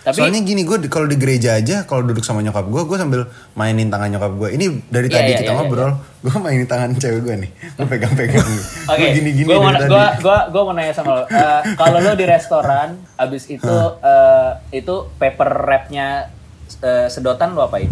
[0.00, 3.20] Tapi Soalnya gini gue kalau di gereja aja kalau duduk sama nyokap gue gue sambil
[3.52, 4.48] mainin tangan nyokap gue.
[4.52, 7.50] Ini dari Iya, tadi iya, kita iya, ngobrol, gue mainin tangan cewek gue nih.
[7.74, 8.48] Gue pegang-pegang.
[8.90, 9.74] Oke, Gue gini-gini gue mau,
[10.18, 11.24] gua, gua mau nanya sama lo.
[11.34, 16.30] Eh, kalau lo di restoran, abis itu eh, itu paper wrapnya
[16.78, 17.90] eh, sedotan lo apain?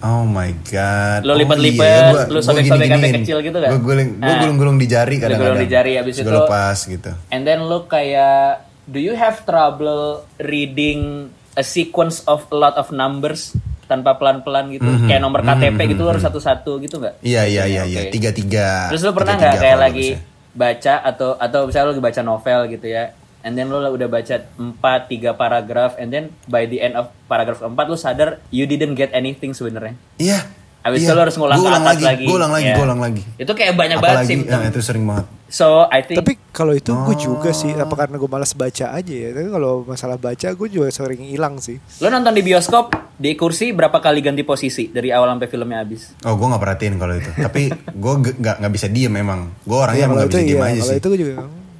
[0.00, 1.22] Oh my god.
[1.22, 3.70] Lo Oh lipet-lipet, iya, gua- lo sobek-sobek sampai kecil gitu kan?
[3.72, 4.38] Gue gulung, gue Nah.
[4.40, 5.54] gulung-gulung di jari kadang-kadang.
[5.54, 7.10] gulung di jari, abis itu- gue lepas gitu.
[7.28, 12.90] And then lo kayak, do you have trouble reading a sequence of a lot of
[12.90, 13.54] numbers
[13.86, 14.88] tanpa pelan-pelan gitu?
[14.88, 17.20] Mhm, Kayak nomor KTP gitu lo harus satu-satu gitu nggak?
[17.20, 18.88] Iya iya iya iya tiga tiga.
[18.88, 20.08] Terus lo pernah nggak kayak lagi
[20.52, 24.36] baca atau atau misalnya lo lagi baca novel gitu ya, and then lo udah baca
[24.56, 28.96] 4 3 paragraf, and then by the end of paragraf 4 lo sadar you didn't
[28.96, 29.96] get anything sebenarnya.
[30.16, 30.61] Iya.
[30.82, 31.06] Habis iya.
[31.06, 32.04] itu lo harus ngulang ke atas lagi.
[32.04, 32.24] lagi.
[32.24, 32.74] Gue ulang lagi, Ya.
[32.74, 33.22] gue ulang lagi.
[33.36, 34.58] Itu kayak banyak banget Apalagi simptom.
[34.58, 35.26] ya, itu sering banget.
[35.46, 39.14] So I think Tapi kalau itu gue juga sih, apa karena gue malas baca aja
[39.14, 39.30] ya.
[39.30, 41.76] Tapi kalau masalah baca gue juga sering hilang sih.
[41.98, 46.16] lo nonton di bioskop di kursi berapa kali ganti posisi dari awal sampai filmnya habis?
[46.20, 47.30] Oh gue nggak perhatiin kalau itu.
[47.30, 49.52] Tapi gue nggak nggak bisa diem emang.
[49.62, 50.96] Gue orangnya Ya, emang nggak itu bisa diem iya, aja kalau sih.
[50.96, 51.32] itu gue juga.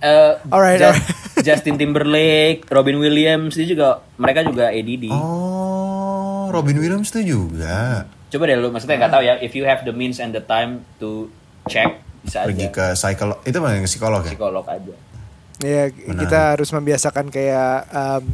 [0.02, 1.06] Eh, Alright, Ju- alright.
[1.46, 5.10] Justin Timberlake, Robin Williams dia juga mereka juga ADD.
[5.10, 9.84] Oh Robin Williams tuh juga Coba deh lu maksudnya nggak tahu ya if you have
[9.84, 11.28] the means and the time to
[11.68, 13.38] check bisa pergi aja ke psikolog.
[13.44, 14.32] Itu mana psikolog ya?
[14.32, 14.94] psikolog aja.
[15.60, 18.24] Ya kita harus membiasakan kayak um,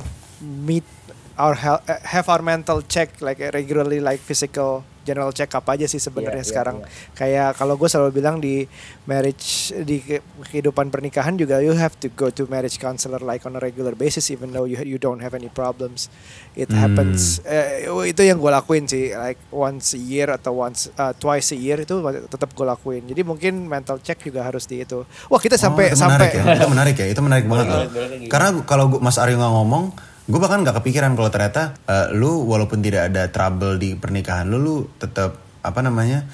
[0.64, 0.86] meet
[1.34, 5.84] our health, uh, have our mental check like regularly like physical general check up aja
[5.84, 6.76] sih sebenarnya Iya, iya, sekarang.
[6.78, 6.88] iya.
[7.14, 8.68] Kayak kalau gue selalu bilang di
[9.02, 9.48] marriage
[9.78, 13.60] di ke- kehidupan pernikahan juga you have to go to marriage counselor like on a
[13.60, 16.12] regular basis even though you you don't have any problems.
[16.52, 16.84] It Hmm.
[16.84, 17.40] happens.
[17.42, 21.58] Eh, itu yang gue lakuin sih like once a year atau once uh, twice a
[21.58, 21.94] year itu
[22.26, 23.02] tetap gue lakuin.
[23.04, 25.06] Jadi mungkin mental check juga harus di itu.
[25.26, 26.42] Wah kita sampai oh, itu sampai menarik ya.
[26.54, 27.06] Itu menarik ya.
[27.08, 27.80] Itu menarik banget loh.
[27.88, 28.28] kayak gitu.
[28.28, 29.84] Karena kalau Mas Aryo nggak ngomong,
[30.28, 34.60] gue bahkan nggak kepikiran kalau ternyata eh, lu walaupun tidak ada trouble di pernikahan lu,
[34.60, 36.24] lu tetap apa namanya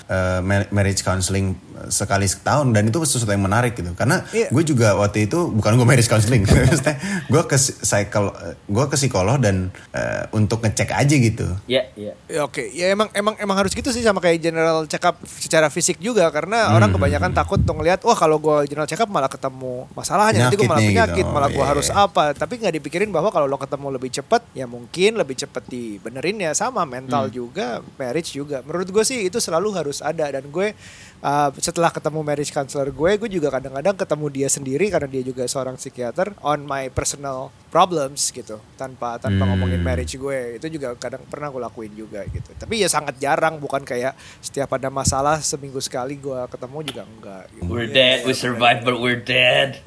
[0.44, 1.56] ma- marriage counseling
[1.90, 4.48] sekali setahun dan itu sesuatu yang menarik gitu karena Iya.
[4.50, 6.96] gue juga waktu itu bukan gue marriage counseling maksudnya
[7.26, 8.30] gue ke cycle
[8.66, 12.12] gue ke psikolog dan eh, untuk ngecek aja gitu Ya, ya.
[12.28, 15.68] Ya, Oke, ya emang emang emang harus gitu sih sama kayak general check up secara
[15.72, 19.30] fisik juga karena orang kebanyakan takut tuh ngelihat wah kalau gue general check up malah
[19.30, 21.32] ketemu masalahnya nanti gue malah penyakit gitu.
[21.32, 22.04] malah gue iya, harus iya.
[22.04, 26.36] apa tapi nggak dipikirin bahwa kalau lo ketemu lebih cepat ya mungkin lebih cepat dibenerin
[26.40, 30.76] ya sama mental juga marriage juga menurut gue sih itu selalu harus ada dan gue
[31.24, 35.42] uh, setelah ketemu marriage counselor gue gue juga kadang-kadang ketemu dia sendiri karena dia juga
[35.44, 39.50] seorang psikiater on my personal problems gitu tanpa tanpa Hmm.
[39.50, 43.58] ngomongin marriage gue itu juga kadang pernah gue lakuin juga gitu tapi ya sangat jarang
[43.58, 47.66] bukan kayak setiap ada masalah seminggu sekali gue ketemu juga enggak gitu.
[47.66, 49.80] We're Ya, dead, ya, we survived but we're dead.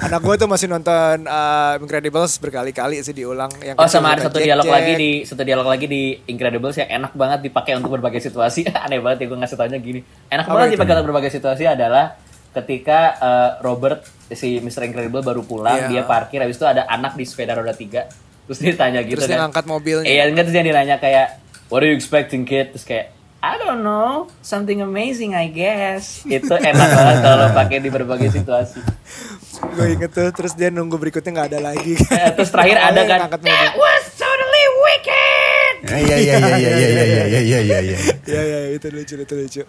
[0.00, 4.38] anak gue tuh masih nonton uh, Incredibles berkali-kali sih diulang yang Oh sama ada satu
[4.38, 4.74] Jack dialog Jack.
[4.74, 8.66] lagi di satu dialog lagi di Incredibles yang enak banget dipakai untuk berbagai situasi.
[8.84, 10.00] Aneh banget ya gue ngasih taunya gini.
[10.26, 12.16] Enak banget dipakai untuk berbagai situasi adalah
[12.50, 14.00] ketika eh, Robert
[14.30, 14.86] si Mr.
[14.86, 15.88] Incredible baru pulang Iya.
[15.90, 18.06] dia parkir habis itu ada anak di sepeda roda tiga
[18.44, 19.42] terus dia tanya gitu Terus dia kan.
[19.44, 20.06] ngangkat mobilnya.
[20.06, 21.26] Iya enggak terus dia nanya kayak
[21.66, 26.48] what are you expecting kid terus kayak I don't know something amazing I guess itu
[26.70, 28.80] enak banget kalau pakai di berbagai situasi.
[29.54, 33.18] gue inget tuh terus dia nunggu berikutnya nggak ada lagi Eh, terus terakhir ada kan.
[33.34, 34.04] That was
[35.84, 39.34] iya iya iya iya iya iya iya iya iya iya ya ya itu lucu itu
[39.36, 39.62] lucu.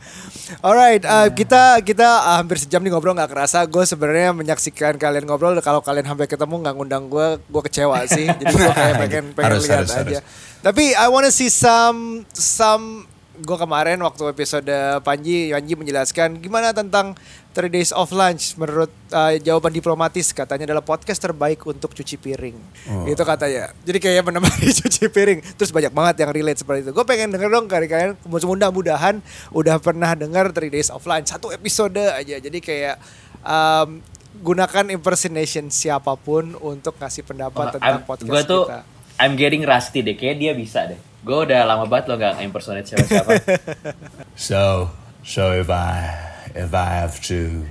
[0.64, 3.68] Alright, uh, kita kita uh, hampir sejam nih ngobrol nggak kerasa.
[3.68, 5.56] Gue sebenarnya menyaksikan kalian ngobrol.
[5.60, 8.32] Kalau kalian sampai ketemu nggak ngundang gue, gue kecewa sih.
[8.32, 10.02] Jadi gue kayak pengen pengen Harus, lihat harus, aja.
[10.04, 10.20] harus.
[10.64, 13.06] Tapi I wanna see some some
[13.42, 14.70] gue kemarin waktu episode
[15.04, 17.18] Panji Panji menjelaskan gimana tentang
[17.56, 20.36] 3 Days of Lunch menurut uh, jawaban diplomatis.
[20.36, 22.58] Katanya adalah podcast terbaik untuk cuci piring.
[22.92, 23.08] Oh.
[23.08, 23.72] itu katanya.
[23.88, 25.40] Jadi kayak menemani cuci piring.
[25.56, 26.92] Terus banyak banget yang relate seperti itu.
[26.92, 29.24] Gue pengen denger dong dari kalian mudah-mudahan
[29.56, 31.32] udah pernah dengar 3 Days of Lunch.
[31.32, 32.36] Satu episode aja.
[32.40, 33.00] Jadi kayak
[33.42, 34.04] um,
[34.44, 38.80] gunakan impersonation siapa pun untuk ngasih pendapat tentang podcast gue tuh kita.
[39.16, 41.00] I'm getting rusty deh, kayak dia bisa deh.
[41.26, 43.34] Gue udah lama banget lo gak impersonate siapa-siapa.
[44.38, 44.92] So,
[45.26, 46.12] so if I
[46.54, 47.66] if I have to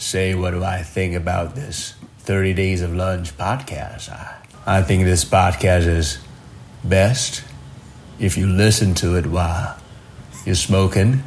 [0.00, 5.04] say what do I think about this 30 days of lunch podcast, I, I think
[5.04, 6.22] this podcast is
[6.80, 7.44] best
[8.16, 9.76] if you listen to it while
[10.46, 11.24] you're smoking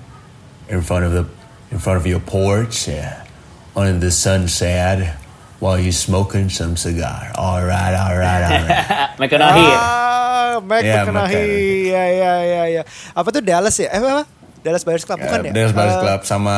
[0.69, 1.29] in front of the
[1.69, 3.27] in front of your porch, yeah,
[3.75, 5.19] under the sunset,
[5.59, 7.31] while you're smoking some cigar.
[7.35, 9.17] All right, all right, all right.
[9.17, 9.67] McConaughey.
[9.73, 11.89] Ah, Mac Iya, McConaughey.
[11.89, 12.83] Ya, ya, ya, ya.
[13.17, 13.89] Apa tuh Dallas ya?
[13.89, 14.25] Eh, apa?
[14.61, 15.51] Dallas Buyers Club bukan ya?
[15.53, 16.55] There's Buyers Club sama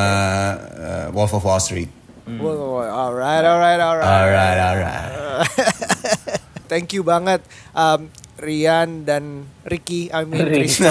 [0.58, 1.92] uh, Wolf of Wall Street.
[2.26, 3.10] wah.
[3.10, 4.08] Alright, alright, alright.
[4.08, 5.12] Alright, alright.
[6.72, 7.42] Thank you banget
[7.74, 10.86] um, Rian dan Ricky, I mean Ricky.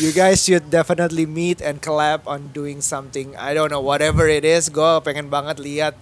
[0.00, 3.36] You guys should definitely meet and collab on doing something.
[3.36, 4.72] I don't know whatever it is.
[4.72, 5.94] Gue pengen banget lihat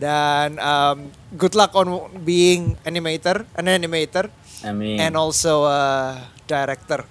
[0.00, 4.32] dan um, good luck on being animator, an animator,
[4.64, 4.96] Amin.
[4.98, 6.16] and also a
[6.48, 7.04] director.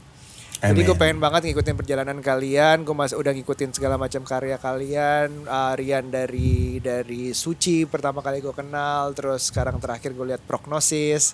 [0.59, 2.83] Jadi gue pengen banget ngikutin perjalanan kalian.
[2.83, 5.47] Gue mas udah ngikutin segala macam karya kalian.
[5.47, 9.15] Uh, Rian dari dari Suci pertama kali gue kenal.
[9.15, 11.31] Terus sekarang terakhir gue lihat Prognosis.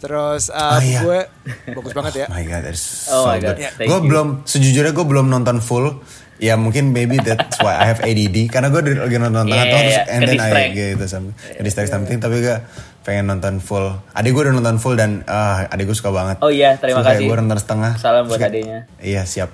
[0.00, 1.04] Terus uh, Ah, iya.
[1.04, 1.18] gue
[1.76, 2.26] bagus banget ya.
[2.26, 3.56] Oh my god, that's Oh so my God, good.
[3.60, 6.00] yeah, Gue belum, sejujurnya gue belum nonton full.
[6.40, 8.48] Ya mungkin maybe that's why I have ADD.
[8.48, 12.18] Karena gue lagi nonton Yeah, tengah terus yeah, and then I gitu some, ke-distract something.
[12.18, 12.56] Tapi gue
[13.02, 13.92] pengen nonton full.
[14.14, 16.38] Adik gue udah nonton full dan ah adik gue suka banget.
[16.40, 17.28] Oh iya, terima Terus kayak kasih.
[17.28, 17.92] Gue nonton setengah.
[17.98, 18.86] Salam buat adiknya.
[19.02, 19.50] Iya siap.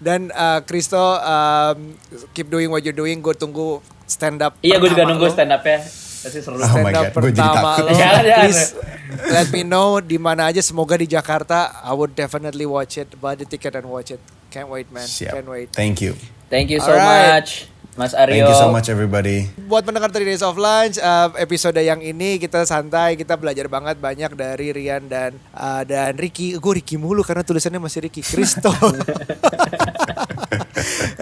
[0.00, 1.96] Dan uh, Kristo um,
[2.32, 3.20] keep doing what you're doing.
[3.20, 4.56] Gue tunggu stand up.
[4.64, 5.32] Iya, gue juga nunggu lo.
[5.32, 5.78] stand up ya.
[6.22, 6.56] Pasti seru.
[6.56, 7.90] Oh stand my up God, gue jadi pertama lo.
[7.92, 8.40] Jangan, jangan.
[8.48, 8.64] Please
[9.28, 10.60] let me know di mana aja.
[10.64, 11.84] Semoga di Jakarta.
[11.84, 13.12] I would definitely watch it.
[13.20, 14.22] Buy the ticket and watch it.
[14.48, 15.04] Can't wait man.
[15.04, 15.32] Siap.
[15.36, 15.72] Can't wait.
[15.72, 16.16] Thank you.
[16.52, 17.48] Thank you so Alright.
[17.48, 18.48] much, Mas Aryo.
[18.48, 19.52] Thank you so much everybody.
[19.68, 24.00] Buat pendengar 3 Days of Lunch, uh, episode yang ini kita santai, kita belajar banget
[24.00, 26.56] banyak dari Rian dan uh, dan Ricky.
[26.56, 28.72] Gue Ricky mulu karena tulisannya masih Ricky Kristo.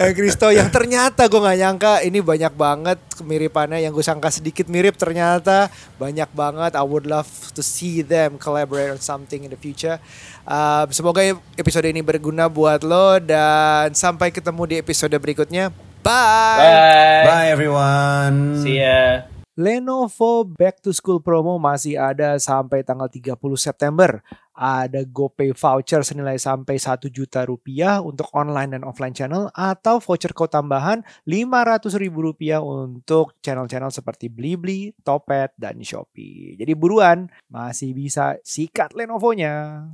[0.01, 4.65] Eh, Kristo yang ternyata gue nggak nyangka ini banyak banget kemiripannya yang gue sangka sedikit
[4.73, 5.69] mirip ternyata
[6.01, 6.73] banyak banget.
[6.73, 10.01] I would love to see them collaborate on something in the future.
[10.49, 11.21] Uh, semoga
[11.61, 15.90] episode ini berguna buat lo dan sampai ketemu di episode berikutnya.
[16.01, 16.57] Bye.
[16.57, 17.23] Bye.
[17.29, 18.65] Bye everyone.
[18.65, 19.29] See ya.
[19.61, 24.25] Lenovo Back to School promo masih ada sampai tanggal 30 September.
[24.57, 30.33] Ada GoPay voucher senilai sampai 1 juta rupiah untuk online dan offline channel atau voucher
[30.33, 36.57] code tambahan 500 ribu rupiah untuk channel-channel seperti Blibli, Topet, dan Shopee.
[36.57, 39.85] Jadi buruan, masih bisa sikat Lenovo-nya.